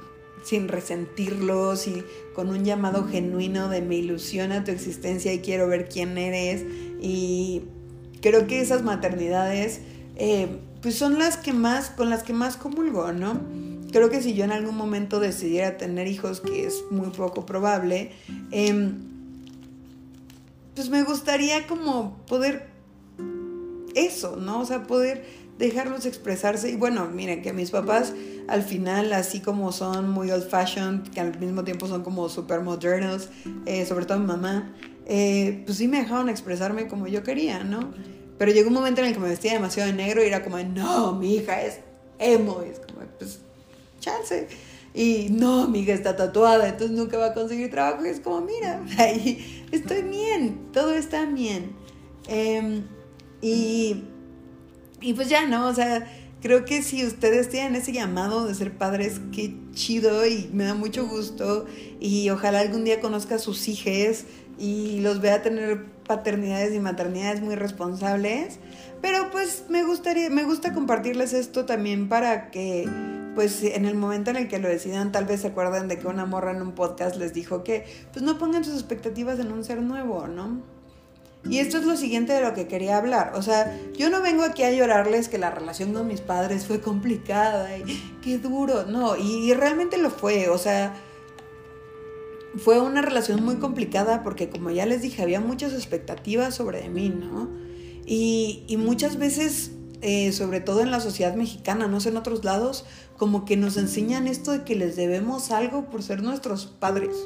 sin 0.44 0.68
resentirlos 0.68 1.88
y 1.88 2.04
con 2.34 2.50
un 2.50 2.64
llamado 2.64 3.08
genuino 3.08 3.70
de 3.70 3.82
me 3.82 3.96
ilusiona 3.96 4.64
tu 4.64 4.72
existencia 4.72 5.34
y 5.34 5.40
quiero 5.40 5.68
ver 5.68 5.90
quién 5.90 6.18
eres 6.18 6.66
y 7.02 7.64
creo 8.22 8.48
que 8.48 8.62
esas 8.62 8.84
maternidades 8.84 9.82
eh, 10.16 10.60
pues 10.82 10.96
son 10.96 11.18
las 11.20 11.38
que 11.38 11.54
más, 11.54 11.90
con 11.90 12.10
las 12.10 12.24
que 12.24 12.34
más 12.34 12.58
comulgo, 12.58 13.12
¿no? 13.12 13.42
Creo 13.92 14.10
que 14.10 14.22
si 14.22 14.34
yo 14.34 14.44
en 14.44 14.52
algún 14.52 14.76
momento 14.76 15.20
decidiera 15.20 15.78
tener 15.78 16.08
hijos, 16.08 16.42
que 16.42 16.66
es 16.66 16.84
muy 16.92 17.10
poco 17.10 17.46
probable, 17.46 18.12
em, 18.52 18.96
pues 20.76 20.90
me 20.90 21.04
gustaría 21.04 21.68
como 21.68 22.18
poder 22.28 22.68
eso, 23.96 24.36
¿no? 24.36 24.60
O 24.60 24.66
sea, 24.66 24.84
poder 24.84 25.26
dejarlos 25.58 26.06
expresarse. 26.06 26.70
Y 26.70 26.76
bueno, 26.76 27.08
miren, 27.08 27.42
que 27.42 27.54
mis 27.54 27.72
papás 27.72 28.14
al 28.48 28.64
final, 28.64 29.12
así 29.14 29.40
como 29.40 29.72
son 29.72 30.10
muy 30.10 30.32
old 30.32 30.50
fashioned, 30.50 31.10
que 31.10 31.20
al 31.20 31.38
mismo 31.40 31.64
tiempo 31.64 31.88
son 31.88 32.04
como 32.04 32.30
super 32.30 32.62
modernos, 32.62 33.30
eh, 33.66 33.86
sobre 33.86 34.06
todo 34.06 34.20
mi 34.20 34.26
mamá, 34.26 34.74
eh, 35.06 35.64
pues 35.66 35.78
sí 35.78 35.88
me 35.88 36.00
dejaron 36.00 36.30
expresarme 36.30 36.88
como 36.88 37.08
yo 37.08 37.24
quería, 37.24 37.64
¿no? 37.64 37.92
Pero 38.38 38.52
llegó 38.52 38.68
un 38.68 38.76
momento 38.76 39.02
en 39.02 39.08
el 39.08 39.14
que 39.14 39.20
me 39.20 39.30
vestía 39.30 39.54
demasiado 39.54 39.90
de 39.90 39.96
negro 39.96 40.24
y 40.24 40.28
era 40.28 40.44
como, 40.44 40.58
no, 40.60 41.14
mi 41.14 41.36
hija 41.36 41.62
es 41.62 41.80
emo. 42.20 42.64
Y 42.66 42.70
es 42.70 42.80
como, 42.80 43.00
pues, 43.18 43.40
chance. 44.00 44.48
Y 44.94 45.30
no, 45.32 45.68
mi 45.68 45.80
hija 45.80 45.94
está 45.94 46.16
tatuada, 46.16 46.68
entonces 46.68 46.96
nunca 46.96 47.18
va 47.18 47.28
a 47.28 47.34
conseguir 47.34 47.72
trabajo. 47.72 48.06
Y 48.06 48.10
es 48.10 48.20
como, 48.20 48.42
mira, 48.42 48.84
ahí 48.98 49.66
estoy 49.72 50.04
bien, 50.04 50.68
todo 50.72 50.94
está 50.94 51.26
bien. 51.26 51.76
Em, 52.28 52.84
y, 53.42 54.04
y 55.02 55.14
pues 55.14 55.30
ya, 55.30 55.46
¿no? 55.46 55.68
O 55.68 55.74
sea, 55.74 56.08
creo 56.42 56.66
que 56.66 56.82
si 56.82 57.06
ustedes 57.06 57.50
tienen 57.50 57.76
ese 57.76 57.92
llamado 57.92 58.46
de 58.48 58.56
ser 58.56 58.78
padres, 58.78 59.22
qué 59.32 59.56
chido 59.74 60.26
y 60.26 60.50
me 60.54 60.64
da 60.64 60.74
mucho 60.74 61.08
gusto. 61.08 61.66
Y 62.00 62.30
ojalá 62.30 62.60
algún 62.60 62.84
día 62.84 63.00
conozca 63.00 63.36
a 63.36 63.40
sus 63.40 63.68
hijos 63.68 64.26
y 64.58 65.00
los 65.02 65.22
vea 65.22 65.42
tener 65.42 65.86
paternidades 66.08 66.74
y 66.74 66.80
maternidades 66.80 67.42
muy 67.42 67.56
responsables. 67.56 68.60
Pero 69.02 69.30
pues 69.32 69.66
me 69.70 69.84
gustaría, 69.84 70.30
me 70.30 70.44
gusta 70.44 70.74
compartirles 70.74 71.34
esto 71.34 71.66
también 71.66 72.10
para 72.10 72.50
que 72.50 72.90
pues 73.36 73.62
en 73.62 73.86
el 73.86 73.94
momento 73.94 74.32
en 74.32 74.38
el 74.38 74.48
que 74.48 74.58
lo 74.58 74.68
decidan, 74.68 75.12
tal 75.12 75.26
vez 75.26 75.42
se 75.42 75.48
acuerden 75.50 75.88
de 75.88 76.00
que 76.00 76.08
una 76.08 76.26
morra 76.26 76.52
en 76.52 76.62
un 76.64 76.72
podcast 76.72 77.18
les 77.18 77.36
dijo 77.36 77.64
que 77.64 77.86
pues 78.12 78.26
no 78.26 78.40
pongan 78.40 78.64
sus 78.64 78.74
expectativas 78.74 79.40
en 79.40 79.52
un 79.52 79.64
ser 79.64 79.84
nuevo, 79.84 80.28
¿no? 80.28 80.77
Y 81.50 81.60
esto 81.60 81.78
es 81.78 81.86
lo 81.86 81.96
siguiente 81.96 82.34
de 82.34 82.42
lo 82.42 82.54
que 82.54 82.68
quería 82.68 82.98
hablar. 82.98 83.34
O 83.36 83.42
sea, 83.42 83.80
yo 83.98 84.10
no 84.10 84.22
vengo 84.22 84.44
aquí 84.44 84.64
a 84.64 84.72
llorarles 84.72 85.30
que 85.30 85.38
la 85.38 85.52
relación 85.52 85.94
con 85.94 86.08
mis 86.08 86.22
padres 86.22 86.66
fue 86.66 86.82
complicada 86.82 87.78
y 87.78 87.84
qué 88.22 88.38
duro. 88.38 88.86
No, 88.86 89.16
y, 89.16 89.50
y 89.50 89.54
realmente 89.54 89.98
lo 89.98 90.10
fue. 90.10 90.50
O 90.50 90.58
sea, 90.58 90.94
fue 92.58 92.80
una 92.80 93.02
relación 93.02 93.44
muy 93.44 93.56
complicada 93.56 94.24
porque 94.24 94.50
como 94.50 94.72
ya 94.72 94.86
les 94.86 95.02
dije, 95.02 95.22
había 95.22 95.40
muchas 95.40 95.74
expectativas 95.74 96.56
sobre 96.56 96.90
mí, 96.90 97.10
¿no? 97.10 97.50
Y, 98.10 98.64
muchas 98.80 99.18
veces, 99.18 99.72
eh, 100.02 100.32
sobre 100.32 100.62
todo 100.62 100.82
en 100.82 100.92
la 100.92 101.02
sociedad 101.02 101.36
mexicana, 101.36 101.88
no 101.88 102.00
sé 102.00 102.10
en 102.10 102.18
otros 102.18 102.46
lados, 102.46 102.86
como 103.18 103.44
que 103.44 103.58
nos 103.58 103.76
enseñan 103.76 104.28
esto 104.28 104.54
de 104.54 104.64
que 104.64 104.76
les 104.76 104.96
debemos 104.96 105.52
algo 105.52 105.90
por 105.90 106.02
ser 106.02 106.24
nuestros 106.24 106.68
padres. 106.68 107.18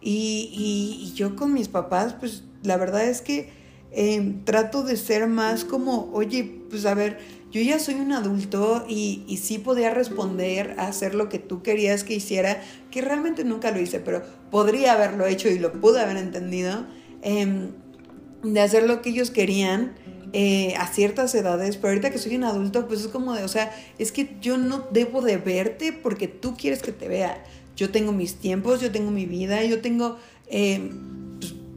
Y, 0.00 1.12
yo 1.14 1.36
con 1.36 1.52
mis 1.52 1.68
papás, 1.68 2.14
pues 2.18 2.44
la 2.62 2.76
verdad 2.76 3.04
es 3.04 3.22
que 3.22 3.50
eh, 3.94 4.36
trato 4.44 4.82
de 4.82 4.96
ser 4.96 5.26
más 5.26 5.64
como, 5.64 6.10
oye, 6.12 6.62
pues 6.70 6.86
a 6.86 6.94
ver, 6.94 7.18
yo 7.50 7.60
ya 7.60 7.78
soy 7.78 7.96
un 7.96 8.12
adulto 8.12 8.86
y, 8.88 9.22
y, 9.28 9.36
sí 9.36 9.58
podía 9.58 9.90
responder 9.90 10.74
a 10.78 10.86
hacer 10.86 11.14
lo 11.14 11.28
que 11.28 11.38
tú 11.38 11.62
querías 11.62 12.02
que 12.02 12.14
hiciera, 12.14 12.62
que 12.90 13.02
realmente 13.02 13.44
nunca 13.44 13.70
lo 13.70 13.80
hice, 13.80 14.00
pero 14.00 14.22
podría 14.50 14.94
haberlo 14.94 15.26
hecho 15.26 15.50
y 15.50 15.58
lo 15.58 15.72
pude 15.72 16.00
haber 16.00 16.16
entendido, 16.16 16.86
em, 17.20 17.72
de 18.42 18.60
hacer 18.60 18.84
lo 18.84 19.02
que 19.02 19.10
ellos 19.10 19.30
querían. 19.30 19.94
Eh, 20.34 20.74
a 20.78 20.86
ciertas 20.86 21.34
edades, 21.34 21.76
pero 21.76 21.88
ahorita 21.88 22.10
que 22.10 22.16
soy 22.16 22.36
un 22.36 22.44
adulto, 22.44 22.88
pues 22.88 23.02
es 23.02 23.08
como 23.08 23.34
de, 23.34 23.44
o 23.44 23.48
sea, 23.48 23.70
es 23.98 24.12
que 24.12 24.34
yo 24.40 24.56
no 24.56 24.88
debo 24.90 25.20
de 25.20 25.36
verte 25.36 25.92
porque 25.92 26.26
tú 26.26 26.54
quieres 26.56 26.80
que 26.80 26.90
te 26.90 27.06
vea. 27.06 27.44
Yo 27.76 27.90
tengo 27.90 28.12
mis 28.12 28.36
tiempos, 28.36 28.80
yo 28.80 28.90
tengo 28.90 29.10
mi 29.10 29.26
vida, 29.26 29.62
yo 29.62 29.82
tengo 29.82 30.16
em, 30.46 31.21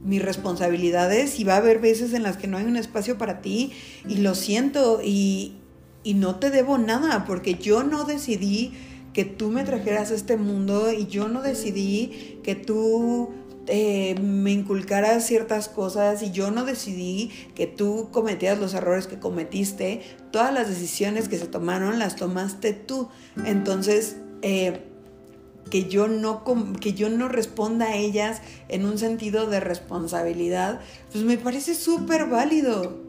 mis 0.06 0.22
responsabilidades 0.22 1.38
y 1.38 1.44
va 1.44 1.54
a 1.54 1.58
haber 1.58 1.80
veces 1.80 2.14
en 2.14 2.22
las 2.22 2.36
que 2.36 2.46
no 2.46 2.56
hay 2.56 2.64
un 2.64 2.76
espacio 2.76 3.18
para 3.18 3.42
ti 3.42 3.72
y 4.08 4.16
lo 4.18 4.34
siento 4.34 5.00
y, 5.02 5.56
y 6.04 6.14
no 6.14 6.36
te 6.36 6.50
debo 6.50 6.78
nada 6.78 7.24
porque 7.26 7.54
yo 7.54 7.82
no 7.82 8.04
decidí 8.04 8.72
que 9.12 9.24
tú 9.24 9.50
me 9.50 9.64
trajeras 9.64 10.10
a 10.10 10.14
este 10.14 10.36
mundo 10.36 10.92
y 10.92 11.06
yo 11.06 11.28
no 11.28 11.42
decidí 11.42 12.38
que 12.42 12.54
tú 12.54 13.30
eh, 13.68 14.14
me 14.20 14.52
inculcaras 14.52 15.26
ciertas 15.26 15.68
cosas 15.68 16.22
y 16.22 16.30
yo 16.30 16.52
no 16.52 16.64
decidí 16.64 17.30
que 17.56 17.66
tú 17.66 18.10
cometieras 18.12 18.60
los 18.60 18.74
errores 18.74 19.08
que 19.08 19.18
cometiste. 19.18 20.02
Todas 20.30 20.54
las 20.54 20.68
decisiones 20.68 21.28
que 21.28 21.36
se 21.36 21.48
tomaron 21.48 21.98
las 21.98 22.14
tomaste 22.14 22.74
tú. 22.74 23.08
Entonces, 23.44 24.16
eh, 24.42 24.85
que 25.70 25.88
yo 25.88 26.08
no 26.08 26.44
que 26.80 26.92
yo 26.92 27.08
no 27.08 27.28
responda 27.28 27.86
a 27.86 27.96
ellas 27.96 28.40
en 28.68 28.86
un 28.86 28.98
sentido 28.98 29.46
de 29.46 29.60
responsabilidad, 29.60 30.80
pues 31.12 31.24
me 31.24 31.38
parece 31.38 31.74
súper 31.74 32.26
válido. 32.26 33.00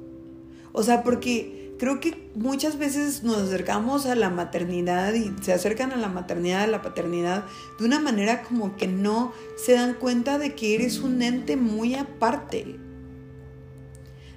O 0.72 0.84
sea, 0.84 1.04
porque 1.04 1.58
creo 1.78 2.00
que 2.00 2.30
muchas 2.36 2.78
veces 2.78 3.24
nos 3.24 3.38
acercamos 3.38 4.06
a 4.06 4.16
la 4.16 4.30
maternidad 4.30 5.14
y 5.14 5.34
se 5.42 5.54
acercan 5.54 5.92
a 5.92 5.98
la 5.98 6.10
maternidad, 6.10 6.64
a 6.64 6.68
la 6.68 6.82
paternidad, 6.82 7.46
de 7.80 7.86
una 7.86 8.00
manera 8.00 8.44
como 8.44 8.76
que 8.76 8.88
no 8.88 9.32
se 9.64 9.74
dan 9.74 9.94
cuenta 9.94 10.38
de 10.38 10.56
que 10.56 10.76
eres 10.76 11.00
un 11.00 11.22
ente 11.22 11.56
muy 11.56 11.96
aparte, 11.96 12.80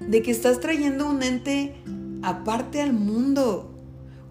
de 0.01 0.23
que 0.23 0.31
estás 0.31 0.61
trayendo 0.61 1.09
un 1.09 1.23
ente 1.23 1.75
aparte 2.23 2.81
al 2.81 2.93
mundo, 2.93 3.75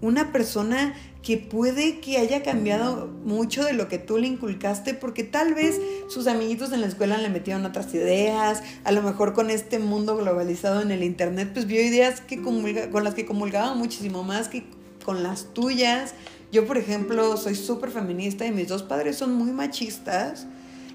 una 0.01 0.31
persona 0.31 0.93
que 1.21 1.37
puede 1.37 1.99
que 1.99 2.17
haya 2.17 2.43
cambiado 2.43 3.07
mucho 3.07 3.63
de 3.65 3.73
lo 3.73 3.89
que 3.89 3.97
tú 3.97 4.17
le 4.17 4.27
inculcaste 4.27 4.93
porque 4.93 5.23
tal 5.23 5.53
vez 5.53 5.79
sus 6.07 6.27
amiguitos 6.27 6.71
en 6.71 6.81
la 6.81 6.87
escuela 6.87 7.17
le 7.17 7.29
metieron 7.29 7.65
otras 7.65 7.93
ideas, 7.93 8.63
a 8.85 8.91
lo 8.91 9.01
mejor 9.01 9.33
con 9.33 9.49
este 9.49 9.79
mundo 9.79 10.15
globalizado 10.15 10.81
en 10.81 10.91
el 10.91 11.03
internet 11.03 11.51
pues 11.53 11.65
vio 11.65 11.81
ideas 11.81 12.21
que 12.21 12.41
con 12.41 13.03
las 13.03 13.15
que 13.15 13.25
comulgaba 13.25 13.75
muchísimo 13.75 14.23
más 14.23 14.47
que 14.47 14.63
con 15.03 15.23
las 15.23 15.53
tuyas. 15.53 16.13
Yo 16.51 16.65
por 16.65 16.77
ejemplo 16.77 17.35
soy 17.35 17.55
súper 17.55 17.91
feminista 17.91 18.45
y 18.45 18.51
mis 18.51 18.69
dos 18.69 18.83
padres 18.83 19.17
son 19.17 19.33
muy 19.33 19.51
machistas 19.51 20.47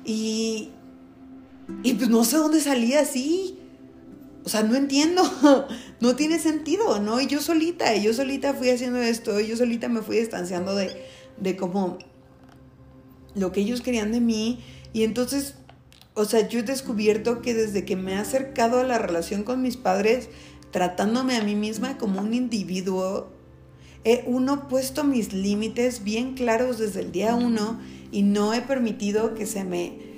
y, 0.06 0.70
y 1.82 1.94
pues 1.94 2.08
no 2.08 2.24
sé 2.24 2.38
dónde 2.38 2.60
salí 2.60 2.94
así 2.94 3.58
o 4.44 4.48
sea, 4.48 4.62
no 4.62 4.76
entiendo, 4.76 5.22
no 6.00 6.16
tiene 6.16 6.38
sentido, 6.38 7.00
¿no? 7.00 7.20
Y 7.20 7.26
yo 7.26 7.40
solita, 7.40 7.94
y 7.94 8.02
yo 8.02 8.12
solita 8.12 8.52
fui 8.52 8.70
haciendo 8.70 8.98
esto, 8.98 9.40
yo 9.40 9.56
solita 9.56 9.88
me 9.88 10.02
fui 10.02 10.18
distanciando 10.18 10.74
de, 10.74 10.90
de 11.38 11.56
como 11.56 11.98
lo 13.34 13.52
que 13.52 13.60
ellos 13.60 13.80
querían 13.80 14.12
de 14.12 14.20
mí. 14.20 14.60
Y 14.92 15.02
entonces, 15.04 15.54
o 16.14 16.26
sea, 16.26 16.46
yo 16.46 16.60
he 16.60 16.62
descubierto 16.62 17.40
que 17.40 17.54
desde 17.54 17.84
que 17.84 17.96
me 17.96 18.12
he 18.12 18.16
acercado 18.16 18.80
a 18.80 18.84
la 18.84 18.98
relación 18.98 19.44
con 19.44 19.62
mis 19.62 19.78
padres, 19.78 20.28
tratándome 20.70 21.36
a 21.36 21.42
mí 21.42 21.54
misma 21.54 21.96
como 21.96 22.20
un 22.20 22.34
individuo, 22.34 23.30
he 24.04 24.24
uno 24.26 24.68
puesto 24.68 25.04
mis 25.04 25.32
límites 25.32 26.04
bien 26.04 26.34
claros 26.34 26.78
desde 26.78 27.00
el 27.00 27.12
día 27.12 27.34
uno 27.34 27.80
y 28.12 28.22
no 28.22 28.52
he 28.52 28.60
permitido 28.60 29.34
que 29.34 29.46
se 29.46 29.64
me 29.64 30.14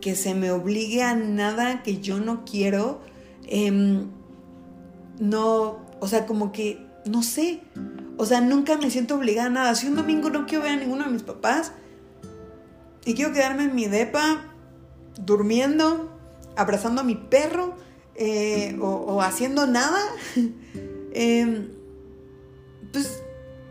que 0.00 0.16
se 0.16 0.34
me 0.34 0.50
obligue 0.50 1.02
a 1.02 1.14
nada 1.14 1.82
que 1.82 2.00
yo 2.00 2.18
no 2.18 2.44
quiero 2.46 3.02
Em, 3.50 4.06
no, 5.18 5.80
o 6.00 6.06
sea, 6.08 6.24
como 6.24 6.52
que, 6.52 6.86
no 7.04 7.22
sé, 7.22 7.60
o 8.16 8.24
sea, 8.24 8.40
nunca 8.40 8.78
me 8.78 8.90
siento 8.90 9.16
obligada 9.16 9.48
a 9.48 9.50
nada. 9.50 9.74
Si 9.74 9.86
un 9.86 9.96
domingo 9.96 10.30
no 10.30 10.46
quiero 10.46 10.64
ver 10.64 10.72
a 10.72 10.76
ninguno 10.76 11.04
de 11.04 11.10
mis 11.10 11.22
papás 11.22 11.72
y 13.04 13.14
quiero 13.14 13.32
quedarme 13.32 13.64
en 13.64 13.74
mi 13.74 13.86
depa, 13.86 14.54
durmiendo, 15.24 16.16
abrazando 16.56 17.00
a 17.00 17.04
mi 17.04 17.16
perro 17.16 17.74
eh, 18.14 18.78
o, 18.80 19.20
haciendo 19.20 19.66
nada, 19.66 20.00
em, 21.12 21.70
pues 22.92 23.22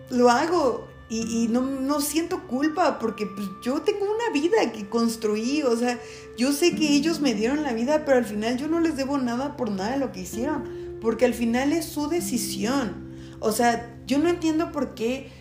lo 0.10 0.30
hago 0.30 0.89
y, 1.10 1.48
no, 1.48 2.02
siento 2.02 2.46
culpa 2.46 3.00
porque 3.00 3.26
pues, 3.26 3.48
yo 3.64 3.82
tengo 3.82 4.06
una 4.06 4.32
vida 4.32 4.72
que 4.72 4.88
construí, 4.88 5.64
o 5.64 5.76
sea, 5.76 6.00
yo 6.38 6.54
sé 6.54 6.76
que 6.76 6.96
ellos 6.96 7.20
me 7.20 7.34
dieron 7.34 7.64
la 7.64 7.74
vida, 7.74 8.06
pero 8.06 8.18
al 8.18 8.26
final 8.26 8.58
yo 8.58 8.68
no 8.68 8.80
les 8.80 8.96
debo 8.96 9.18
nada 9.18 9.58
por 9.58 9.72
nada 9.72 9.94
de 9.94 9.98
lo 9.98 10.12
que 10.12 10.22
hicieron, 10.22 11.00
porque 11.02 11.26
al 11.26 11.34
final 11.34 11.74
es 11.74 11.86
su 11.86 12.10
decisión. 12.10 13.10
O 13.40 13.52
sea, 13.52 13.98
yo 14.06 14.20
no 14.20 14.30
entiendo 14.30 14.72
por 14.72 14.94
qué 14.94 15.32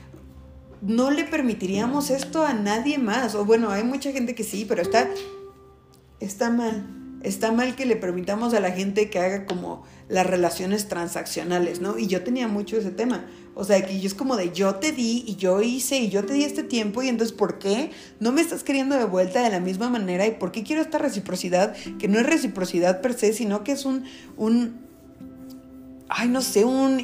no 0.80 1.10
le 1.10 1.24
permitiríamos 1.24 2.10
esto 2.10 2.44
a 2.44 2.54
nadie 2.54 2.98
más. 2.98 3.34
O 3.34 3.44
bueno, 3.44 3.70
hay 3.70 3.84
mucha 3.84 4.12
gente 4.12 4.34
que 4.34 4.44
sí, 4.44 4.64
pero 4.68 4.82
está, 4.82 5.08
está 6.20 6.50
mal. 6.50 6.94
Está 7.22 7.50
mal 7.50 7.74
que 7.74 7.84
le 7.84 7.96
permitamos 7.96 8.54
a 8.54 8.60
la 8.60 8.70
gente 8.70 9.10
que 9.10 9.18
haga 9.18 9.44
como 9.44 9.82
las 10.08 10.26
relaciones 10.26 10.86
transaccionales, 10.86 11.80
¿no? 11.80 11.98
Y 11.98 12.06
yo 12.06 12.22
tenía 12.22 12.46
mucho 12.46 12.76
ese 12.76 12.92
tema. 12.92 13.26
O 13.60 13.64
sea, 13.64 13.84
que 13.84 13.98
yo 13.98 14.06
es 14.06 14.14
como 14.14 14.36
de 14.36 14.52
yo 14.52 14.76
te 14.76 14.92
di 14.92 15.24
y 15.26 15.34
yo 15.34 15.60
hice 15.62 15.98
y 15.98 16.10
yo 16.10 16.24
te 16.24 16.32
di 16.32 16.44
este 16.44 16.62
tiempo 16.62 17.02
y 17.02 17.08
entonces 17.08 17.36
¿por 17.36 17.58
qué 17.58 17.90
no 18.20 18.30
me 18.30 18.40
estás 18.40 18.62
queriendo 18.62 18.96
de 18.96 19.04
vuelta 19.04 19.42
de 19.42 19.50
la 19.50 19.58
misma 19.58 19.90
manera? 19.90 20.28
¿Y 20.28 20.30
por 20.30 20.52
qué 20.52 20.62
quiero 20.62 20.80
esta 20.80 20.98
reciprocidad? 20.98 21.74
Que 21.98 22.06
no 22.06 22.20
es 22.20 22.26
reciprocidad 22.26 23.00
per 23.00 23.14
se, 23.14 23.32
sino 23.32 23.64
que 23.64 23.72
es 23.72 23.84
un, 23.84 24.04
un 24.36 24.78
ay, 26.08 26.28
no 26.28 26.40
sé, 26.40 26.64
un 26.64 27.00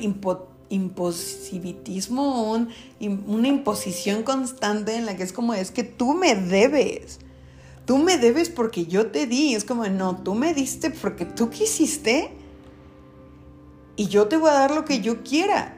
imposibitismo, 0.69 2.53
un, 2.53 2.69
una 3.01 3.49
imposición 3.49 4.23
constante 4.23 4.95
en 4.95 5.07
la 5.07 5.17
que 5.17 5.25
es 5.25 5.33
como, 5.33 5.55
es 5.55 5.73
que 5.73 5.83
tú 5.83 6.15
me 6.15 6.37
debes. 6.37 7.19
Tú 7.85 7.99
me 7.99 8.17
debes 8.17 8.49
porque 8.49 8.87
yo 8.87 9.09
te 9.09 9.27
di. 9.27 9.57
Es 9.57 9.65
como, 9.65 9.89
no, 9.89 10.19
tú 10.19 10.37
me 10.37 10.55
diste 10.55 10.91
porque 10.91 11.25
tú 11.25 11.51
quisiste 11.51 12.31
y 13.97 14.07
yo 14.07 14.29
te 14.29 14.37
voy 14.37 14.51
a 14.51 14.53
dar 14.53 14.71
lo 14.71 14.85
que 14.85 15.01
yo 15.01 15.25
quiera 15.25 15.74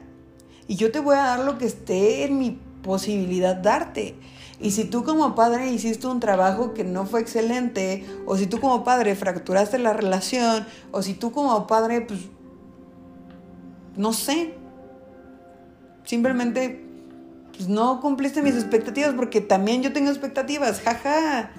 y 0.68 0.76
yo 0.76 0.90
te 0.90 1.00
voy 1.00 1.14
a 1.16 1.22
dar 1.22 1.40
lo 1.40 1.58
que 1.58 1.66
esté 1.66 2.24
en 2.24 2.38
mi 2.38 2.58
posibilidad 2.82 3.56
darte. 3.56 4.14
Y 4.60 4.70
si 4.70 4.84
tú 4.84 5.04
como 5.04 5.34
padre 5.34 5.70
hiciste 5.70 6.06
un 6.06 6.20
trabajo 6.20 6.72
que 6.72 6.82
no 6.82 7.04
fue 7.04 7.20
excelente, 7.20 8.06
o 8.24 8.36
si 8.36 8.46
tú 8.46 8.60
como 8.60 8.84
padre 8.84 9.14
fracturaste 9.14 9.78
la 9.78 9.92
relación, 9.92 10.66
o 10.92 11.02
si 11.02 11.14
tú 11.14 11.30
como 11.30 11.66
padre, 11.66 12.00
pues, 12.00 12.20
no 13.96 14.12
sé, 14.12 14.54
simplemente 16.04 16.86
pues, 17.54 17.68
no 17.68 18.00
cumpliste 18.00 18.42
mis 18.42 18.54
expectativas, 18.54 19.12
porque 19.14 19.40
también 19.40 19.82
yo 19.82 19.92
tengo 19.92 20.10
expectativas, 20.10 20.80
jaja. 20.80 21.50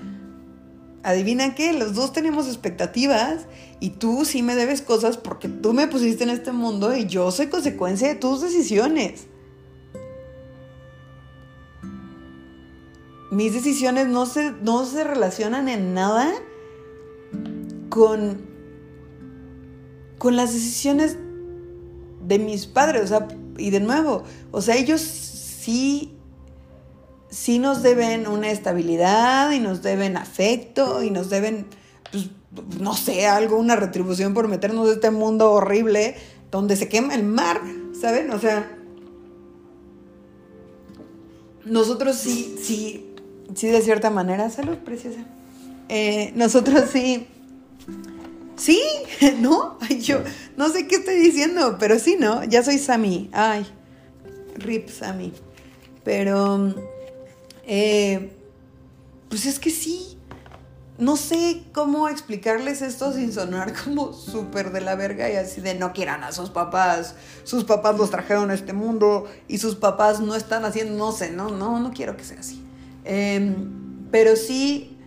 Adivina 1.03 1.55
qué, 1.55 1.73
los 1.73 1.93
dos 1.93 2.11
tenemos 2.11 2.47
expectativas 2.47 3.45
y 3.79 3.91
tú 3.91 4.25
sí 4.25 4.41
me 4.41 4.55
debes 4.55 4.81
cosas 4.81 5.17
porque 5.17 5.47
tú 5.47 5.73
me 5.73 5.87
pusiste 5.87 6.23
en 6.23 6.31
este 6.31 6.51
mundo 6.51 6.95
y 6.95 7.05
yo 7.05 7.31
soy 7.31 7.47
consecuencia 7.47 8.07
de 8.07 8.15
tus 8.15 8.41
decisiones. 8.41 9.27
Mis 13.31 13.53
decisiones 13.53 14.07
no 14.07 14.25
se, 14.25 14.51
no 14.51 14.85
se 14.85 15.03
relacionan 15.03 15.69
en 15.69 15.93
nada 15.93 16.33
con, 17.89 18.41
con 20.17 20.35
las 20.35 20.53
decisiones 20.53 21.17
de 22.25 22.39
mis 22.39 22.65
padres. 22.65 23.03
O 23.03 23.07
sea, 23.07 23.27
y 23.57 23.69
de 23.69 23.79
nuevo, 23.79 24.23
o 24.51 24.61
sea, 24.61 24.75
ellos 24.75 25.01
sí 25.01 26.16
sí 27.29 27.59
nos 27.59 27.83
deben 27.83 28.27
una 28.27 28.51
estabilidad 28.51 29.51
y 29.51 29.59
nos 29.59 29.81
deben 29.81 30.17
afecto 30.17 31.03
y 31.03 31.11
nos 31.11 31.29
deben, 31.29 31.67
pues, 32.11 32.29
no 32.79 32.95
sé, 32.95 33.27
algo, 33.27 33.57
una 33.57 33.75
retribución 33.75 34.33
por 34.33 34.47
meternos 34.47 34.87
en 34.87 34.95
este 34.95 35.11
mundo 35.11 35.51
horrible 35.51 36.15
donde 36.51 36.75
se 36.75 36.87
quema 36.87 37.13
el 37.13 37.23
mar, 37.23 37.61
¿saben? 37.99 38.31
O 38.31 38.39
sea, 38.39 38.71
nosotros 41.65 42.15
sí, 42.15 42.55
sí, 42.61 43.13
sí 43.53 43.67
de 43.67 43.81
cierta 43.81 44.09
manera, 44.09 44.49
salud 44.49 44.77
preciosa, 44.77 45.19
eh, 45.89 46.31
nosotros 46.35 46.85
sí, 46.91 47.27
sí, 48.55 48.81
¿no? 49.39 49.77
Ay, 49.81 49.99
yo 49.99 50.19
no 50.55 50.69
sé 50.69 50.87
qué 50.87 50.95
estoy 50.95 51.15
diciendo, 51.15 51.77
pero 51.79 51.99
sí, 51.99 52.15
¿no? 52.17 52.43
Ya 52.45 52.63
soy 52.63 52.77
Sammy, 52.77 53.29
ay, 53.33 53.65
rip 54.55 54.89
Sammy, 54.89 55.33
pero... 56.03 56.96
Eh, 57.67 58.31
pues 59.29 59.45
es 59.45 59.59
que 59.59 59.69
sí. 59.69 60.17
No 60.97 61.15
sé 61.15 61.61
cómo 61.73 62.09
explicarles 62.09 62.81
esto 62.81 63.13
sin 63.13 63.31
sonar 63.31 63.71
como 63.83 64.13
súper 64.13 64.71
de 64.71 64.81
la 64.81 64.95
verga 64.95 65.29
y 65.29 65.35
así 65.35 65.61
de 65.61 65.75
no 65.75 65.93
quieran 65.93 66.23
a 66.23 66.31
sus 66.31 66.49
papás. 66.49 67.13
Sus 67.43 67.65
papás 67.65 67.97
los 67.97 68.09
trajeron 68.09 68.49
a 68.49 68.55
este 68.55 68.73
mundo 68.73 69.27
y 69.47 69.59
sus 69.59 69.75
papás 69.75 70.19
no 70.19 70.33
están 70.33 70.65
haciendo, 70.65 70.97
no 70.97 71.11
sé, 71.11 71.29
no, 71.29 71.49
no, 71.49 71.79
no 71.79 71.91
quiero 71.91 72.17
que 72.17 72.23
sea 72.23 72.39
así. 72.39 72.63
Em, 73.05 74.09
pero 74.09 74.35
sí, 74.35 74.97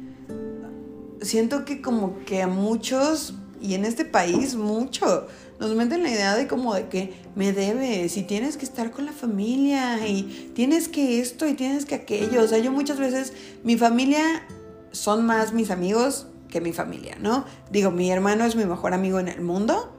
siento 1.22 1.64
que 1.64 1.82
como 1.82 2.24
que 2.24 2.42
a 2.42 2.46
muchos, 2.46 3.34
y 3.60 3.74
en 3.74 3.84
este 3.84 4.04
país 4.04 4.54
mucho, 4.54 5.26
nos 5.60 5.74
meten 5.74 6.02
la 6.02 6.10
idea 6.10 6.34
de 6.34 6.48
como 6.48 6.74
de 6.74 6.88
que 6.88 7.12
me 7.34 7.52
debes 7.52 8.16
y 8.16 8.22
tienes 8.22 8.56
que 8.56 8.64
estar 8.64 8.90
con 8.90 9.04
la 9.04 9.12
familia 9.12 10.06
y 10.08 10.50
tienes 10.54 10.88
que 10.88 11.20
esto 11.20 11.46
y 11.46 11.52
tienes 11.52 11.84
que 11.84 11.94
aquello. 11.94 12.42
O 12.42 12.48
sea, 12.48 12.58
yo 12.58 12.72
muchas 12.72 12.98
veces, 12.98 13.34
mi 13.62 13.76
familia 13.76 14.42
son 14.90 15.26
más 15.26 15.52
mis 15.52 15.70
amigos 15.70 16.26
que 16.48 16.62
mi 16.62 16.72
familia, 16.72 17.16
¿no? 17.20 17.44
Digo, 17.70 17.90
mi 17.90 18.10
hermano 18.10 18.44
es 18.44 18.56
mi 18.56 18.64
mejor 18.64 18.94
amigo 18.94 19.20
en 19.20 19.28
el 19.28 19.42
mundo, 19.42 19.92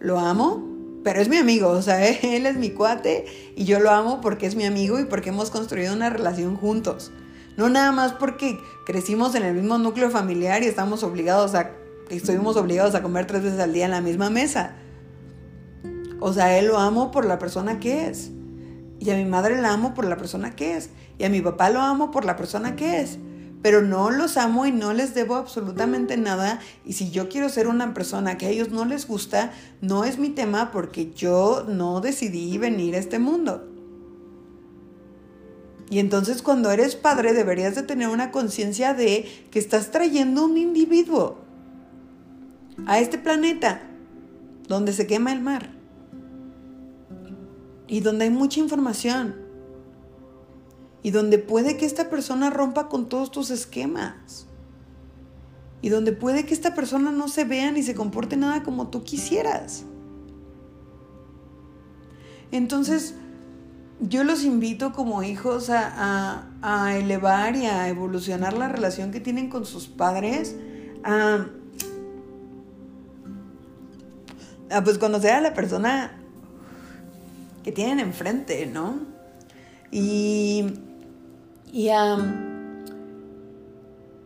lo 0.00 0.18
amo, 0.18 0.68
pero 1.04 1.20
es 1.20 1.28
mi 1.28 1.36
amigo, 1.36 1.68
o 1.68 1.80
sea, 1.80 2.04
él 2.08 2.44
es 2.44 2.56
mi 2.56 2.70
cuate 2.70 3.24
y 3.56 3.64
yo 3.64 3.78
lo 3.78 3.92
amo 3.92 4.20
porque 4.20 4.46
es 4.46 4.56
mi 4.56 4.64
amigo 4.64 4.98
y 4.98 5.04
porque 5.04 5.28
hemos 5.28 5.50
construido 5.50 5.94
una 5.94 6.10
relación 6.10 6.56
juntos. 6.56 7.12
No 7.56 7.68
nada 7.68 7.92
más 7.92 8.14
porque 8.14 8.58
crecimos 8.84 9.36
en 9.36 9.44
el 9.44 9.54
mismo 9.54 9.78
núcleo 9.78 10.10
familiar 10.10 10.64
y 10.64 10.66
estamos 10.66 11.04
obligados 11.04 11.54
a, 11.54 11.70
estuvimos 12.10 12.56
obligados 12.56 12.96
a 12.96 13.02
comer 13.02 13.28
tres 13.28 13.44
veces 13.44 13.60
al 13.60 13.72
día 13.72 13.84
en 13.84 13.92
la 13.92 14.00
misma 14.00 14.28
mesa. 14.28 14.74
O 16.26 16.32
sea, 16.32 16.58
él 16.58 16.68
lo 16.68 16.78
amo 16.78 17.10
por 17.10 17.26
la 17.26 17.38
persona 17.38 17.78
que 17.80 18.06
es. 18.06 18.30
Y 18.98 19.10
a 19.10 19.14
mi 19.14 19.26
madre 19.26 19.60
la 19.60 19.74
amo 19.74 19.92
por 19.92 20.06
la 20.06 20.16
persona 20.16 20.56
que 20.56 20.74
es. 20.74 20.88
Y 21.18 21.24
a 21.24 21.28
mi 21.28 21.42
papá 21.42 21.68
lo 21.68 21.82
amo 21.82 22.10
por 22.10 22.24
la 22.24 22.34
persona 22.34 22.76
que 22.76 23.02
es. 23.02 23.18
Pero 23.60 23.82
no 23.82 24.08
los 24.08 24.38
amo 24.38 24.64
y 24.64 24.72
no 24.72 24.94
les 24.94 25.12
debo 25.14 25.34
absolutamente 25.34 26.16
nada. 26.16 26.60
Y 26.82 26.94
si 26.94 27.10
yo 27.10 27.28
quiero 27.28 27.50
ser 27.50 27.68
una 27.68 27.92
persona 27.92 28.38
que 28.38 28.46
a 28.46 28.48
ellos 28.48 28.70
no 28.70 28.86
les 28.86 29.06
gusta, 29.06 29.52
no 29.82 30.04
es 30.04 30.18
mi 30.18 30.30
tema 30.30 30.70
porque 30.70 31.12
yo 31.12 31.66
no 31.68 32.00
decidí 32.00 32.56
venir 32.56 32.94
a 32.94 33.00
este 33.00 33.18
mundo. 33.18 33.68
Y 35.90 35.98
entonces 35.98 36.40
cuando 36.40 36.70
eres 36.70 36.96
padre 36.96 37.34
deberías 37.34 37.74
de 37.74 37.82
tener 37.82 38.08
una 38.08 38.30
conciencia 38.30 38.94
de 38.94 39.28
que 39.50 39.58
estás 39.58 39.90
trayendo 39.90 40.46
un 40.46 40.56
individuo 40.56 41.36
a 42.86 42.98
este 42.98 43.18
planeta 43.18 43.82
donde 44.66 44.94
se 44.94 45.06
quema 45.06 45.30
el 45.30 45.42
mar 45.42 45.83
y 47.86 48.00
donde 48.00 48.24
hay 48.24 48.30
mucha 48.30 48.60
información. 48.60 49.36
Y 51.02 51.10
donde 51.10 51.38
puede 51.38 51.76
que 51.76 51.84
esta 51.84 52.08
persona 52.08 52.50
rompa 52.50 52.88
con 52.88 53.08
todos 53.08 53.30
tus 53.30 53.50
esquemas. 53.50 54.46
Y 55.82 55.90
donde 55.90 56.12
puede 56.12 56.46
que 56.46 56.54
esta 56.54 56.74
persona 56.74 57.12
no 57.12 57.28
se 57.28 57.44
vea 57.44 57.70
ni 57.70 57.82
se 57.82 57.94
comporte 57.94 58.36
nada 58.36 58.62
como 58.62 58.88
tú 58.88 59.04
quisieras. 59.04 59.84
Entonces, 62.50 63.14
yo 64.00 64.24
los 64.24 64.44
invito 64.44 64.92
como 64.92 65.22
hijos 65.22 65.68
a, 65.70 66.46
elevar 66.96 67.56
y 67.56 67.66
a 67.66 67.88
evolucionar 67.88 68.54
la 68.54 68.68
relación 68.68 69.10
que 69.10 69.20
tienen 69.20 69.50
con 69.50 69.66
sus 69.66 69.88
padres, 69.88 70.56
a, 71.02 71.46
a 74.70 74.84
pues 74.84 74.96
conocer 74.96 75.32
a 75.34 75.40
la 75.42 75.52
persona 75.52 76.23
que 77.64 77.72
tienen 77.72 77.98
enfrente, 77.98 78.66
¿no? 78.66 79.00
Y, 79.90 80.66
y, 81.72 81.88
a, 81.88 82.18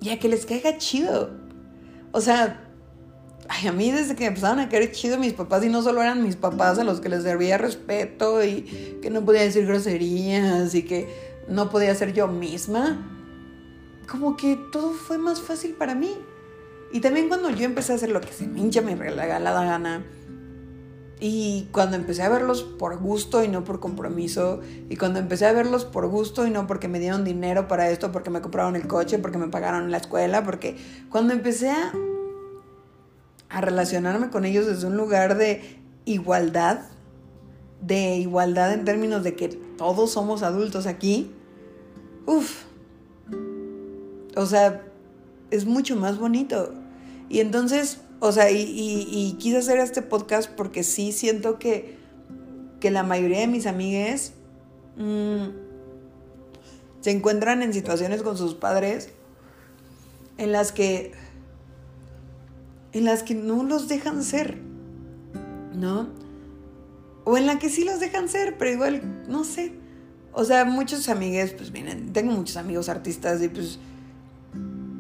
y 0.01 0.11
a 0.11 0.19
que 0.19 0.29
les 0.29 0.45
caiga 0.45 0.77
chido. 0.77 1.31
O 2.13 2.21
sea, 2.21 2.69
a 3.49 3.73
mí 3.73 3.91
desde 3.93 4.15
que 4.15 4.25
me 4.25 4.29
empezaron 4.29 4.59
a 4.59 4.69
caer 4.69 4.91
chido 4.93 5.19
mis 5.19 5.33
papás, 5.33 5.65
y 5.65 5.69
no 5.69 5.83
solo 5.83 6.03
eran 6.03 6.23
mis 6.23 6.37
papás 6.37 6.79
a 6.79 6.85
los 6.85 7.01
que 7.01 7.09
les 7.09 7.23
servía 7.23 7.57
respeto 7.59 8.45
y 8.45 8.99
que 9.01 9.09
no 9.09 9.25
podía 9.25 9.43
decir 9.43 9.67
groserías 9.67 10.75
y 10.75 10.83
que 10.83 11.09
no 11.49 11.71
podía 11.71 11.95
ser 11.95 12.13
yo 12.13 12.27
misma, 12.27 12.99
como 14.11 14.37
que 14.37 14.59
todo 14.73 14.93
fue 14.93 15.17
más 15.17 15.41
fácil 15.41 15.73
para 15.73 15.95
mí. 15.95 16.15
Y 16.93 17.01
también 17.01 17.29
cuando 17.29 17.51
yo 17.51 17.65
empecé 17.65 17.93
a 17.93 17.97
hacer 17.97 18.11
lo 18.11 18.21
que 18.21 18.33
se 18.33 18.47
me 18.47 18.61
hincha 18.61 18.81
mi 18.81 18.95
regalada 18.95 19.65
gana, 19.65 20.05
y 21.21 21.69
cuando 21.73 21.97
empecé 21.97 22.23
a 22.23 22.29
verlos 22.29 22.63
por 22.63 22.97
gusto 22.99 23.43
y 23.43 23.49
no 23.49 23.65
por 23.65 23.81
compromiso, 23.81 24.61
y 24.89 24.97
cuando 24.97 25.19
empecé 25.19 25.47
a 25.47 25.53
verlos 25.53 25.85
por 25.85 26.07
gusto 26.07 26.47
y 26.47 26.51
no 26.51 26.67
porque 26.67 26.87
me 26.87 27.01
dieron 27.01 27.25
dinero 27.25 27.67
para 27.67 27.91
esto, 27.91 28.13
porque 28.13 28.31
me 28.31 28.41
compraron 28.41 28.77
el 28.77 28.87
coche, 28.87 29.19
porque 29.19 29.39
me 29.39 29.49
pagaron 29.49 29.91
la 29.91 29.97
escuela, 29.97 30.45
porque 30.45 30.77
cuando 31.11 31.33
empecé 31.33 31.71
a, 31.71 31.93
relacionarme 33.61 34.31
con 34.31 34.45
ellos 34.45 34.67
desde 34.67 34.87
un 34.87 34.97
lugar 34.97 35.37
de 35.37 35.81
igualdad, 36.05 36.83
de 37.81 38.17
igualdad 38.17 38.73
en 38.73 38.85
términos 38.85 39.25
de 39.25 39.35
que 39.35 39.49
todos 39.49 40.13
somos 40.13 40.43
adultos 40.43 40.87
aquí, 40.87 41.33
uff, 42.27 42.65
o 44.37 44.47
sea, 44.47 44.85
es 45.51 45.65
mucho 45.65 45.97
más 45.97 46.19
bonito. 46.19 46.75
Y 47.29 47.41
entonces 47.41 48.01
o 48.21 48.33
sea, 48.33 48.51
y, 48.51 49.37
quise 49.39 49.59
hacer 49.59 49.79
este 49.79 50.03
podcast 50.03 50.51
porque 50.51 50.83
sí 50.83 51.13
siento 51.13 51.59
que, 51.59 51.97
que 52.81 52.91
la 52.91 53.03
mayoría 53.03 53.41
de 53.41 53.47
mis 53.47 53.67
amigues, 53.67 54.33
mm, 54.97 55.47
se 57.01 57.11
encuentran 57.13 57.63
en 57.63 57.73
situaciones 57.73 58.23
con 58.23 58.37
sus 58.37 58.55
padres 58.55 59.11
en 60.37 60.53
las 60.53 60.73
que 60.73 61.13
en 62.93 63.05
las 63.05 63.23
que 63.23 63.35
no 63.35 63.63
los 63.63 63.87
dejan 63.87 64.25
ser, 64.25 64.59
¿no? 65.75 66.09
O 67.25 67.37
en 67.37 67.47
la 67.47 67.59
que 67.59 67.69
sí 67.69 67.85
los 67.85 68.01
dejan 68.01 68.29
ser, 68.29 68.57
pero 68.57 68.71
igual, 68.71 69.25
no 69.29 69.45
sé. 69.45 69.75
O 70.33 70.45
sea, 70.45 70.65
muchos 70.65 71.09
amigues, 71.09 71.53
pues 71.53 71.71
miren, 71.71 72.13
tengo 72.13 72.33
muchos 72.33 72.57
amigos 72.57 72.89
artistas 72.89 73.43
y 73.43 73.49
pues 73.49 73.79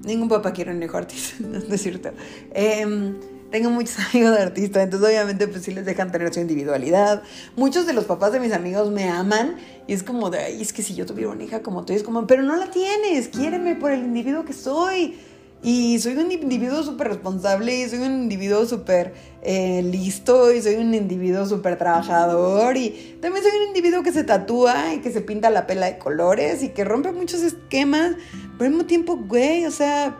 ningún 0.08 0.28
papá 0.28 0.52
quiere 0.52 0.72
un 0.72 0.82
hijo 0.82 0.96
artista, 0.96 1.36
no 1.40 1.74
es 1.74 1.80
cierto. 1.80 2.10
Em, 2.52 3.14
tengo 3.50 3.70
muchos 3.70 3.98
amigos 4.10 4.36
de 4.36 4.42
artistas, 4.42 4.82
entonces 4.82 5.08
obviamente 5.08 5.46
pues 5.46 5.62
sí 5.62 5.72
les 5.72 5.84
dejan 5.84 6.10
tener 6.10 6.32
su 6.34 6.40
individualidad. 6.40 7.22
Muchos 7.54 7.86
de 7.86 7.92
los 7.92 8.04
papás 8.04 8.32
de 8.32 8.40
mis 8.40 8.52
amigos 8.52 8.90
me 8.90 9.08
aman 9.08 9.56
y 9.86 9.92
es 9.92 10.02
como 10.02 10.30
de, 10.30 10.38
ay, 10.38 10.60
es 10.60 10.72
que 10.72 10.82
si 10.82 10.94
yo 10.94 11.06
tuviera 11.06 11.30
una 11.30 11.44
hija 11.44 11.62
como 11.62 11.84
tú, 11.84 11.92
es 11.92 12.02
como, 12.02 12.26
pero 12.26 12.42
no 12.42 12.56
la 12.56 12.70
tienes, 12.70 13.28
quiéreme 13.28 13.76
por 13.76 13.92
el 13.92 14.00
individuo 14.00 14.44
que 14.44 14.52
soy. 14.52 15.16
Y 15.62 15.98
soy 15.98 16.16
un 16.16 16.30
individuo 16.30 16.84
súper 16.84 17.08
responsable 17.08 17.76
y 17.76 17.88
soy 17.88 17.98
un 17.98 18.22
individuo 18.22 18.64
súper 18.64 19.14
eh, 19.42 19.82
listo 19.82 20.52
y 20.52 20.62
soy 20.62 20.76
un 20.76 20.94
individuo 20.94 21.46
súper 21.46 21.76
trabajador 21.76 22.76
y 22.76 23.18
también 23.20 23.44
soy 23.44 23.52
un 23.62 23.68
individuo 23.68 24.04
que 24.04 24.12
se 24.12 24.22
tatúa 24.22 24.94
y 24.94 24.98
que 24.98 25.10
se 25.10 25.20
pinta 25.20 25.50
la 25.50 25.66
pela 25.66 25.86
de 25.86 25.98
colores 25.98 26.62
y 26.62 26.68
que 26.68 26.84
rompe 26.84 27.10
muchos 27.10 27.42
esquemas, 27.42 28.14
pero 28.56 28.66
al 28.66 28.70
mismo 28.70 28.86
tiempo, 28.86 29.16
güey, 29.16 29.66
o 29.66 29.72
sea, 29.72 30.16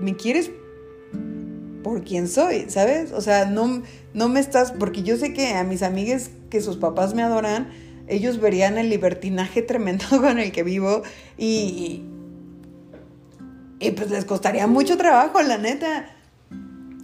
me 0.00 0.16
quieres 0.16 0.50
por 1.82 2.04
quien 2.04 2.26
soy, 2.26 2.70
¿sabes? 2.70 3.12
O 3.12 3.20
sea, 3.20 3.44
no, 3.44 3.82
no 4.14 4.28
me 4.30 4.40
estás, 4.40 4.72
porque 4.72 5.02
yo 5.02 5.16
sé 5.18 5.34
que 5.34 5.48
a 5.48 5.64
mis 5.64 5.82
amigas 5.82 6.30
que 6.48 6.62
sus 6.62 6.76
papás 6.76 7.14
me 7.14 7.22
adoran, 7.22 7.68
ellos 8.06 8.40
verían 8.40 8.78
el 8.78 8.88
libertinaje 8.88 9.60
tremendo 9.62 10.06
con 10.08 10.38
el 10.38 10.52
que 10.52 10.62
vivo 10.62 11.02
y 11.36 12.04
y 13.80 13.90
pues 13.92 14.10
les 14.10 14.24
costaría 14.24 14.66
mucho 14.66 14.96
trabajo, 14.96 15.40
la 15.42 15.58
neta. 15.58 16.10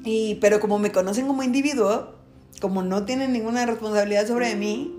Y, 0.04 0.37
pero 0.37 0.60
como 0.60 0.78
me 0.78 0.92
conocen 0.92 1.26
como 1.26 1.42
individuo, 1.42 2.14
como 2.60 2.82
no 2.82 3.04
tienen 3.04 3.32
ninguna 3.32 3.64
responsabilidad 3.64 4.26
sobre 4.26 4.54
mí, 4.56 4.94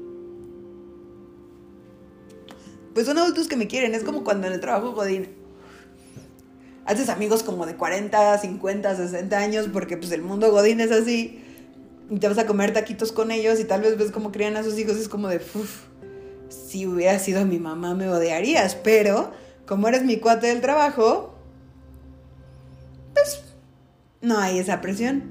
pues 2.94 3.06
son 3.06 3.18
adultos 3.18 3.48
que 3.48 3.58
me 3.58 3.68
quieren. 3.68 3.94
Es 3.94 4.04
como 4.04 4.24
cuando 4.24 4.48
en 4.48 4.54
el 4.54 4.62
trabajo 4.62 4.94
Godín 4.94 5.28
haces 6.86 7.10
amigos 7.10 7.44
como 7.44 7.66
de 7.66 7.76
40, 7.76 8.38
50, 8.38 8.96
60 8.96 9.38
años, 9.38 9.70
porque 9.72 9.98
pues 9.98 10.12
el 10.12 10.22
mundo 10.22 10.52
Godín 10.52 10.80
es 10.80 10.92
así. 10.92 11.42
Y 12.10 12.20
te 12.20 12.28
vas 12.30 12.38
a 12.38 12.46
comer 12.46 12.72
taquitos 12.72 13.12
con 13.12 13.32
ellos 13.32 13.60
y 13.60 13.66
tal 13.66 13.82
vez 13.82 13.98
ves 13.98 14.12
cómo 14.12 14.32
crían 14.32 14.56
a 14.56 14.64
sus 14.64 14.78
hijos. 14.80 14.96
Es 14.96 15.10
como 15.10 15.28
de, 15.28 15.38
uff, 15.38 15.82
si 16.48 16.88
hubiera 16.88 17.20
sido 17.20 17.46
mi 17.46 17.60
mamá 17.60 17.96
me 17.96 18.08
odiarías. 18.10 18.76
Pero 18.76 19.32
como 19.66 19.90
eres 19.90 20.04
mi 20.04 20.18
cuate 20.18 20.48
del 20.48 20.62
trabajo, 20.62 21.35
no 24.26 24.40
hay 24.40 24.60
esa 24.60 24.82
presión. 24.82 25.24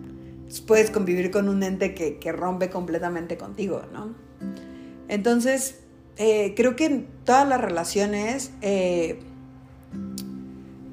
puedes 0.67 0.91
convivir 0.91 1.31
con 1.31 1.49
un 1.49 1.63
ente 1.63 1.95
que, 1.95 2.33
rompe 2.33 2.71
completamente 2.71 3.37
contigo, 3.37 3.83
¿no? 3.93 4.15
Entonces, 5.09 5.81
eh, 6.17 6.55
creo 6.57 6.77
que 6.77 6.87
en 6.87 7.07
todas 7.25 7.49
las 7.49 7.61
relaciones, 7.61 8.53
eh, 8.63 9.19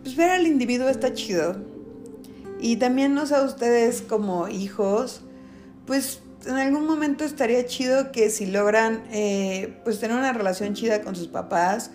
pues 0.03 0.15
ver 0.15 0.31
al 0.31 0.47
individuo 0.47 0.89
está 0.89 1.13
chido. 1.13 1.55
Y 2.59 2.77
también, 2.77 3.13
no 3.13 3.25
sé, 3.25 3.39
ustedes 3.41 4.01
como 4.01 4.47
hijos, 4.47 5.21
pues 5.85 6.21
en 6.45 6.55
algún 6.55 6.85
momento 6.87 7.23
estaría 7.23 7.65
chido 7.65 8.11
que 8.11 8.29
si 8.29 8.47
logran, 8.47 9.03
eh, 9.11 9.77
pues 9.83 9.99
tener 9.99 10.17
una 10.17 10.33
relación 10.33 10.73
chida 10.73 11.01
con 11.01 11.15
sus 11.15 11.27
papás, 11.27 11.91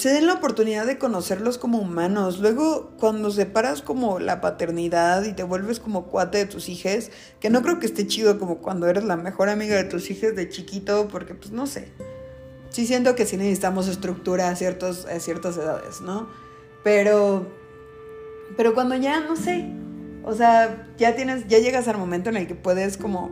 se 0.00 0.08
den 0.08 0.26
la 0.26 0.32
oportunidad 0.32 0.86
de 0.86 0.96
conocerlos 0.96 1.58
como 1.58 1.78
humanos. 1.78 2.38
Luego, 2.38 2.92
cuando 2.98 3.30
separas 3.30 3.82
como 3.82 4.18
la 4.18 4.40
paternidad 4.40 5.24
y 5.24 5.34
te 5.34 5.42
vuelves 5.42 5.78
como 5.78 6.06
cuate 6.06 6.38
de 6.38 6.46
tus 6.46 6.70
hijos, 6.70 7.10
que 7.38 7.50
no 7.50 7.60
creo 7.60 7.78
que 7.78 7.84
esté 7.84 8.06
chido 8.06 8.38
como 8.38 8.58
cuando 8.58 8.88
eres 8.88 9.04
la 9.04 9.16
mejor 9.16 9.50
amiga 9.50 9.76
de 9.76 9.84
tus 9.84 10.10
hijos 10.10 10.34
de 10.34 10.48
chiquito, 10.48 11.08
porque 11.08 11.34
pues 11.34 11.50
no 11.52 11.66
sé. 11.66 11.88
Sí 12.70 12.86
siento 12.86 13.14
que 13.14 13.26
sí 13.26 13.36
necesitamos 13.36 13.88
estructura 13.88 14.48
a, 14.48 14.56
ciertos, 14.56 15.04
a 15.04 15.20
ciertas 15.20 15.58
edades, 15.58 16.00
¿no? 16.00 16.28
Pero, 16.82 17.46
pero 18.56 18.72
cuando 18.72 18.96
ya, 18.96 19.20
no 19.20 19.36
sé, 19.36 19.70
o 20.24 20.34
sea, 20.34 20.88
ya 20.96 21.14
tienes, 21.14 21.46
ya 21.46 21.58
llegas 21.58 21.88
al 21.88 21.98
momento 21.98 22.30
en 22.30 22.38
el 22.38 22.46
que 22.46 22.54
puedes 22.54 22.96
como 22.96 23.30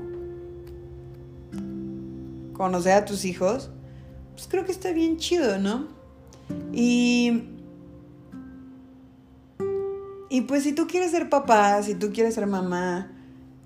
conocer 2.52 2.92
a 2.92 3.04
tus 3.06 3.24
hijos, 3.24 3.70
pues 4.34 4.48
creo 4.48 4.66
que 4.66 4.72
está 4.72 4.92
bien 4.92 5.16
chido, 5.16 5.58
¿no? 5.58 5.97
Y, 6.72 7.44
y 10.30 10.40
pues 10.42 10.62
si 10.62 10.72
tú 10.72 10.86
quieres 10.86 11.10
ser 11.10 11.28
papá, 11.28 11.82
si 11.82 11.94
tú 11.94 12.12
quieres 12.12 12.34
ser 12.34 12.46
mamá, 12.46 13.10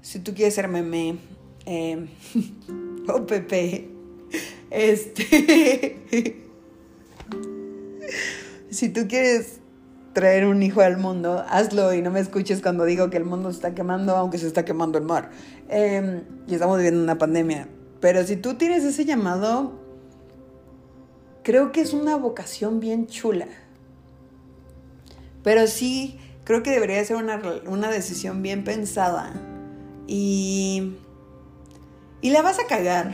si 0.00 0.18
tú 0.18 0.34
quieres 0.34 0.54
ser 0.54 0.68
meme, 0.68 1.18
eh, 1.66 2.06
o 3.08 3.26
Pepe, 3.26 3.88
este, 4.70 6.00
si 8.70 8.88
tú 8.88 9.06
quieres 9.08 9.60
traer 10.12 10.46
un 10.46 10.62
hijo 10.62 10.80
al 10.80 10.98
mundo, 10.98 11.44
hazlo 11.48 11.94
y 11.94 12.02
no 12.02 12.10
me 12.10 12.20
escuches 12.20 12.60
cuando 12.60 12.84
digo 12.84 13.10
que 13.10 13.16
el 13.16 13.24
mundo 13.24 13.50
se 13.50 13.56
está 13.56 13.74
quemando, 13.74 14.16
aunque 14.16 14.38
se 14.38 14.46
está 14.46 14.64
quemando 14.64 14.98
el 14.98 15.04
mar. 15.04 15.30
Em, 15.68 16.22
y 16.46 16.54
estamos 16.54 16.76
viviendo 16.76 17.02
una 17.02 17.18
pandemia. 17.18 17.68
Pero 18.00 18.24
si 18.24 18.36
tú 18.36 18.54
tienes 18.54 18.84
ese 18.84 19.04
llamado, 19.04 19.81
creo 21.42 21.72
que 21.72 21.80
es 21.80 21.92
una 21.92 22.16
vocación 22.16 22.80
bien 22.80 23.06
chula. 23.06 23.46
Pero 25.42 25.66
sí, 25.66 26.18
creo 26.44 26.62
que 26.62 26.70
debería 26.70 27.04
ser 27.04 27.16
una, 27.16 27.90
decisión 27.90 28.42
bien 28.42 28.64
pensada. 28.64 29.32
Y, 30.06 30.94
y 32.20 32.30
la 32.30 32.42
vas 32.42 32.58
a 32.58 32.66
cagar. 32.66 33.12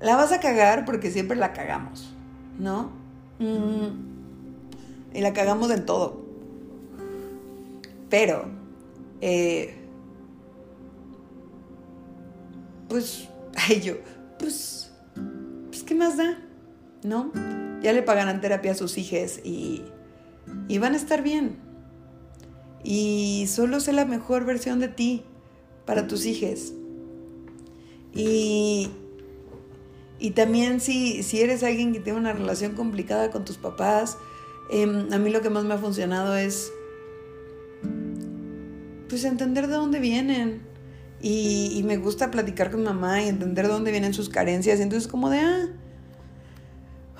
La 0.00 0.16
vas 0.16 0.32
a 0.32 0.40
cagar 0.40 0.84
porque 0.84 1.10
siempre 1.10 1.36
la 1.36 1.52
cagamos, 1.52 2.12
¿no? 2.58 2.90
Mm, 3.38 5.14
y 5.14 5.20
la 5.20 5.32
cagamos 5.32 5.70
en 5.70 5.86
todo. 5.86 6.22
Pero, 8.10 8.46
eh, 9.20 9.76
pues, 12.88 13.28
ay, 13.56 13.80
yo, 13.80 13.94
pues 14.38 14.91
¿qué 15.92 15.98
más 15.98 16.16
da? 16.16 16.38
¿No? 17.02 17.30
Ya 17.82 17.92
le 17.92 18.02
pagarán 18.02 18.40
terapia 18.40 18.72
a 18.72 18.74
sus 18.74 18.96
hijos 18.96 19.40
y, 19.44 19.82
y 20.66 20.78
van 20.78 20.94
a 20.94 20.96
estar 20.96 21.22
bien. 21.22 21.56
Y 22.82 23.44
solo 23.46 23.78
sé 23.78 23.92
la 23.92 24.06
mejor 24.06 24.46
versión 24.46 24.80
de 24.80 24.88
ti 24.88 25.22
para 25.84 26.06
tus 26.06 26.24
hijos. 26.24 26.72
Y, 28.14 28.88
y 30.18 30.30
también 30.30 30.80
si, 30.80 31.22
si 31.22 31.42
eres 31.42 31.62
alguien 31.62 31.92
que 31.92 32.00
tiene 32.00 32.18
una 32.18 32.32
relación 32.32 32.72
complicada 32.72 33.30
con 33.30 33.44
tus 33.44 33.58
papás, 33.58 34.16
em, 34.70 35.12
a 35.12 35.18
mí 35.18 35.28
lo 35.28 35.42
que 35.42 35.50
más 35.50 35.64
me 35.64 35.74
ha 35.74 35.78
funcionado 35.78 36.36
es 36.36 36.72
pues 39.10 39.24
entender 39.24 39.66
de 39.66 39.74
dónde 39.74 40.00
vienen 40.00 40.62
y, 41.20 41.82
me 41.84 41.98
gusta 41.98 42.30
platicar 42.30 42.70
con 42.70 42.82
mamá 42.82 43.22
y 43.22 43.28
entender 43.28 43.66
de 43.66 43.72
dónde 43.72 43.90
vienen 43.90 44.14
sus 44.14 44.28
carencias. 44.28 44.80
Y 44.80 44.82
entonces 44.82 45.06
como 45.06 45.30
de, 45.30 45.38
ah, 45.38 45.68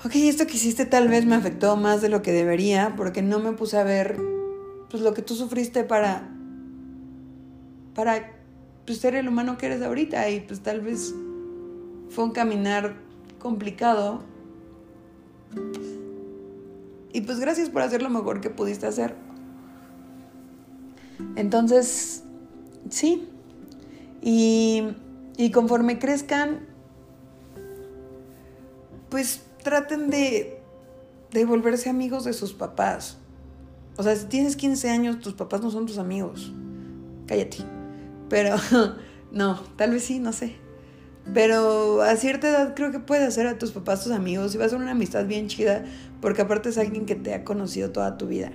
ok, 0.05 0.15
esto 0.15 0.45
que 0.47 0.53
hiciste 0.53 0.85
tal 0.85 1.07
vez 1.07 1.25
me 1.25 1.35
afectó 1.35 1.75
más 1.77 2.01
de 2.01 2.09
lo 2.09 2.21
que 2.21 2.31
debería 2.31 2.95
porque 2.95 3.21
no 3.21 3.39
me 3.39 3.53
puse 3.53 3.77
a 3.77 3.83
ver 3.83 4.17
pues 4.89 5.01
lo 5.01 5.13
que 5.13 5.21
tú 5.21 5.35
sufriste 5.35 5.83
para, 5.83 6.29
para 7.95 8.31
pues, 8.85 8.99
ser 8.99 9.15
el 9.15 9.27
humano 9.27 9.57
que 9.57 9.67
eres 9.67 9.81
ahorita 9.81 10.29
y 10.29 10.41
pues 10.41 10.59
tal 10.61 10.81
vez 10.81 11.15
fue 12.09 12.25
un 12.25 12.31
caminar 12.31 12.95
complicado. 13.39 14.21
Y 17.11 17.21
pues 17.21 17.39
gracias 17.39 17.69
por 17.69 17.81
hacer 17.81 18.01
lo 18.01 18.09
mejor 18.09 18.41
que 18.41 18.49
pudiste 18.49 18.85
hacer. 18.85 19.15
Entonces, 21.35 22.23
sí, 22.89 23.27
y, 24.21 24.93
conforme 25.53 25.99
crezcan, 25.99 26.61
pues 29.09 29.41
traten 29.63 30.09
de, 30.09 30.59
volverse 31.47 31.89
amigos 31.89 32.25
de 32.25 32.33
sus 32.33 32.53
papás. 32.53 33.17
O 33.97 34.03
sea, 34.03 34.15
si 34.15 34.25
tienes 34.25 34.55
15 34.55 34.89
años, 34.89 35.19
tus 35.19 35.33
papás 35.33 35.61
no 35.61 35.71
son 35.71 35.85
tus 35.85 35.97
amigos. 35.97 36.53
Cállate. 37.27 37.57
Pero 38.29 38.55
no, 39.31 39.59
tal 39.75 39.91
vez 39.91 40.03
sí, 40.03 40.19
no 40.19 40.33
sé. 40.33 40.55
Pero 41.33 42.01
a 42.01 42.15
cierta 42.17 42.49
edad 42.49 42.75
creo 42.75 42.91
que 42.91 42.99
puedes 42.99 43.25
hacer 43.27 43.47
a 43.47 43.57
tus 43.57 43.71
papás 43.71 44.03
tus 44.03 44.11
amigos 44.11 44.53
y 44.53 44.57
va 44.57 44.65
a 44.65 44.69
ser 44.69 44.77
una 44.77 44.91
amistad 44.91 45.25
bien 45.25 45.47
chida 45.47 45.85
porque 46.19 46.41
aparte 46.41 46.67
es 46.69 46.77
alguien 46.77 47.05
que 47.05 47.15
te 47.15 47.33
ha 47.33 47.45
conocido 47.45 47.91
toda 47.91 48.17
tu 48.17 48.27
vida. 48.27 48.51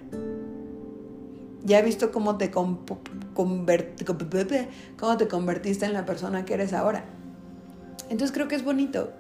Ya 1.65 1.79
he 1.79 1.83
visto 1.83 2.13
cómo 2.13 2.37
te, 2.37 2.51
cómo 2.51 2.85
te 3.35 5.29
convertiste 5.29 5.87
en 5.87 5.93
la 5.95 6.05
persona 6.05 6.45
que 6.45 6.55
eres 6.55 6.73
ahora. 6.73 7.05
Entonces 8.11 8.33
creo 8.33 8.49
que 8.49 8.55
es 8.55 8.65
bonito. 8.65 9.13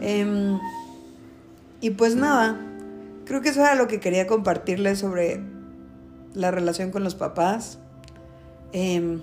Em, 0.00 0.58
y 1.80 1.90
pues 1.90 2.16
nada, 2.16 2.60
creo 3.24 3.40
que 3.40 3.50
eso 3.50 3.60
era 3.60 3.74
lo 3.74 3.88
que 3.88 4.00
quería 4.00 4.26
compartirles 4.26 4.98
sobre 4.98 5.40
la 6.34 6.50
relación 6.50 6.90
con 6.90 7.04
los 7.04 7.14
papás. 7.14 7.78
Em, 8.72 9.20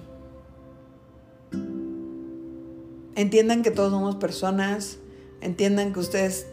entiendan 3.16 3.64
que 3.64 3.72
todos 3.72 3.92
somos 3.92 4.16
personas, 4.16 5.00
entiendan 5.42 5.94
que 5.94 6.00
ustedes 6.00 6.48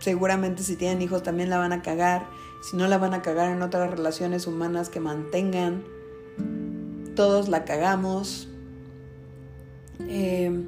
seguramente 0.00 0.62
si 0.62 0.76
tienen 0.76 1.02
hijos 1.02 1.22
también 1.22 1.50
la 1.50 1.58
van 1.58 1.72
a 1.72 1.82
cagar, 1.82 2.26
si 2.62 2.76
no 2.76 2.86
la 2.88 2.98
van 2.98 3.14
a 3.14 3.22
cagar 3.22 3.50
en 3.50 3.62
otras 3.62 3.90
relaciones 3.90 4.46
humanas 4.46 4.88
que 4.88 5.00
mantengan, 5.00 5.84
todos 7.14 7.48
la 7.48 7.64
cagamos 7.64 8.48
em, 10.00 10.66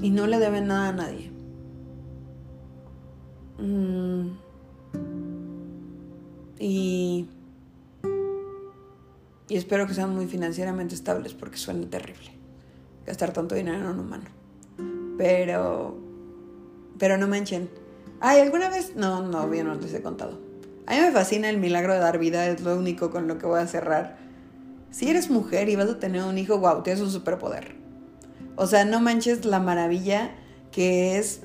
y 0.00 0.10
no 0.10 0.26
le 0.26 0.38
deben 0.38 0.68
nada 0.68 0.88
a 0.88 0.92
nadie. 0.92 1.35
Mm. 3.58 4.30
y 6.58 7.28
y 9.48 9.56
espero 9.56 9.86
que 9.86 9.94
sean 9.94 10.14
muy 10.14 10.26
financieramente 10.26 10.94
estables 10.94 11.32
porque 11.32 11.56
suena 11.56 11.88
terrible 11.88 12.32
gastar 13.06 13.32
tanto 13.32 13.54
dinero 13.54 13.78
en 13.78 13.86
un 13.86 14.00
humano. 14.00 14.24
Pero, 15.16 15.96
pero 16.98 17.16
no 17.16 17.28
manchen. 17.28 17.70
Ay, 18.20 18.40
¿alguna 18.40 18.68
vez? 18.68 18.96
No, 18.96 19.22
no, 19.22 19.48
bien 19.48 19.66
no 19.66 19.74
les 19.76 19.94
he 19.94 20.02
contado. 20.02 20.40
A 20.86 20.94
mí 20.94 21.00
me 21.00 21.12
fascina 21.12 21.48
el 21.48 21.58
milagro 21.58 21.94
de 21.94 22.00
dar 22.00 22.18
vida, 22.18 22.46
es 22.46 22.60
lo 22.62 22.76
único 22.76 23.10
con 23.10 23.28
lo 23.28 23.38
que 23.38 23.46
voy 23.46 23.60
a 23.60 23.66
cerrar. 23.66 24.18
Si 24.90 25.08
eres 25.08 25.30
mujer 25.30 25.68
y 25.68 25.76
vas 25.76 25.88
a 25.88 25.98
tener 25.98 26.24
un 26.24 26.38
hijo, 26.38 26.58
wow, 26.58 26.82
tienes 26.82 27.02
un 27.02 27.10
superpoder. 27.10 27.76
O 28.56 28.66
sea, 28.66 28.84
no 28.84 29.00
manches 29.00 29.44
la 29.44 29.60
maravilla 29.60 30.32
que 30.72 31.18
es 31.18 31.42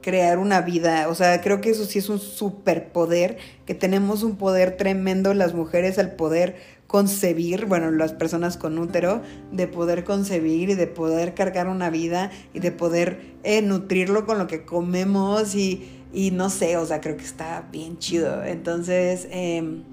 crear 0.00 0.38
una 0.38 0.60
vida. 0.60 1.08
O 1.08 1.14
sea, 1.14 1.40
creo 1.40 1.60
que 1.60 1.70
eso 1.70 1.84
sí 1.84 1.98
es 1.98 2.08
un 2.08 2.18
superpoder, 2.18 3.38
que 3.66 3.74
tenemos 3.74 4.22
un 4.22 4.36
poder 4.36 4.76
tremendo 4.76 5.34
las 5.34 5.54
mujeres 5.54 5.98
al 5.98 6.12
poder 6.12 6.56
concebir, 6.86 7.66
bueno, 7.66 7.90
las 7.92 8.12
personas 8.12 8.56
con 8.56 8.76
útero, 8.78 9.22
de 9.52 9.68
poder 9.68 10.02
concebir 10.02 10.70
y 10.70 10.74
de 10.74 10.88
poder 10.88 11.34
cargar 11.34 11.68
una 11.68 11.88
vida 11.88 12.32
y 12.52 12.58
de 12.58 12.72
poder 12.72 13.20
eh, 13.44 13.62
nutrirlo 13.62 14.26
con 14.26 14.38
lo 14.38 14.48
que 14.48 14.64
comemos 14.64 15.54
y, 15.54 15.88
y, 16.12 16.32
no 16.32 16.50
sé, 16.50 16.76
o 16.76 16.84
sea, 16.84 17.00
creo 17.00 17.16
que 17.16 17.24
está 17.24 17.68
bien 17.70 17.98
chido. 17.98 18.42
Entonces, 18.44 19.28
em, 19.30 19.84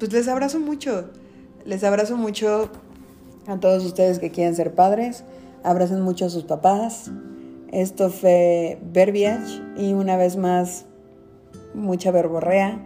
pues 0.00 0.12
les 0.12 0.26
abrazo 0.26 0.58
mucho, 0.58 1.10
les 1.64 1.84
abrazo 1.84 2.16
mucho 2.16 2.70
a 3.46 3.60
todos 3.60 3.84
ustedes 3.84 4.18
que 4.18 4.32
quieren 4.32 4.56
ser 4.56 4.74
padres, 4.74 5.22
abracen 5.66 6.00
mucho 6.00 6.26
a 6.26 6.30
sus 6.30 6.44
papás. 6.44 7.10
Esto 7.72 8.08
fue 8.08 8.78
Verbiage 8.92 9.60
y 9.76 9.92
una 9.92 10.16
vez 10.16 10.36
más, 10.36 10.86
mucha 11.74 12.12
verborrea. 12.12 12.80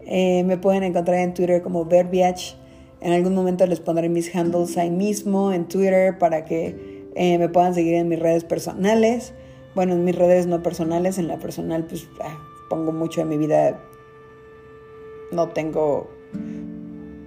Eh, 0.00 0.42
me 0.44 0.58
pueden 0.58 0.82
encontrar 0.82 1.18
en 1.20 1.34
Twitter 1.34 1.62
como 1.62 1.84
Verbiage. 1.84 2.56
En 3.00 3.12
algún 3.12 3.34
momento 3.34 3.64
les 3.66 3.78
pondré 3.78 4.08
mis 4.08 4.34
handles 4.34 4.76
ahí 4.76 4.90
mismo 4.90 5.52
en 5.52 5.68
Twitter 5.68 6.18
para 6.18 6.44
que 6.44 7.06
eh, 7.14 7.38
me 7.38 7.48
puedan 7.48 7.74
seguir 7.74 7.94
en 7.94 8.08
mis 8.08 8.18
redes 8.18 8.42
personales. 8.42 9.32
Bueno, 9.76 9.92
en 9.92 10.04
mis 10.04 10.16
redes 10.16 10.48
no 10.48 10.62
personales, 10.62 11.18
en 11.18 11.28
la 11.28 11.38
personal 11.38 11.86
pues 11.86 12.08
ah, 12.20 12.38
pongo 12.68 12.90
mucho 12.90 13.20
de 13.20 13.26
mi 13.26 13.36
vida. 13.36 13.80
No 15.30 15.48
tengo 15.50 16.10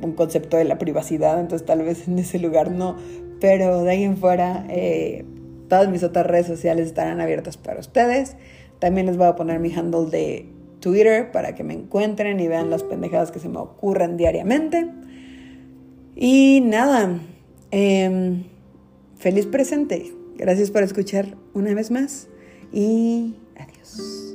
un 0.02 0.14
concepto 0.14 0.58
de 0.58 0.66
la 0.66 0.78
privacidad, 0.78 1.39
entonces 1.39 1.66
tal 1.66 1.84
vez 1.84 2.08
en 2.08 2.20
ese 2.20 2.38
lugar 2.39 2.72
no. 2.72 2.97
Pero 3.40 3.84
de 3.84 3.92
ahí 3.92 4.04
en 4.04 4.18
fuera, 4.18 4.66
eh, 4.70 5.26
todas 5.68 5.90
mis 5.90 6.04
otras 6.04 6.26
redes 6.26 6.48
sociales 6.48 6.88
estarán 6.88 7.22
abiertas 7.22 7.58
para 7.58 7.80
ustedes. 7.80 8.36
También 8.80 9.06
les 9.06 9.18
voy 9.18 9.28
a 9.28 9.36
poner 9.36 9.60
mi 9.60 9.74
handle 9.74 10.10
de 10.10 10.46
Twitter 10.80 11.32
para 11.32 11.56
que 11.56 11.64
me 11.64 11.74
encuentren 11.74 12.40
y 12.40 12.48
vean 12.48 12.70
las 12.70 12.84
pendejadas 12.84 13.32
que 13.32 13.40
se 13.40 13.50
me 13.50 13.60
ocurren 13.60 14.18
diariamente. 14.18 14.88
Y 16.16 16.62
nada, 16.62 17.20
em, 17.72 18.44
feliz 19.18 19.46
presente. 19.46 20.12
Gracias 20.38 20.72
por 20.72 20.84
escuchar 20.84 21.36
una 21.54 21.74
vez 21.74 21.92
más 21.92 22.28
y 22.72 23.36
adiós. 23.58 24.29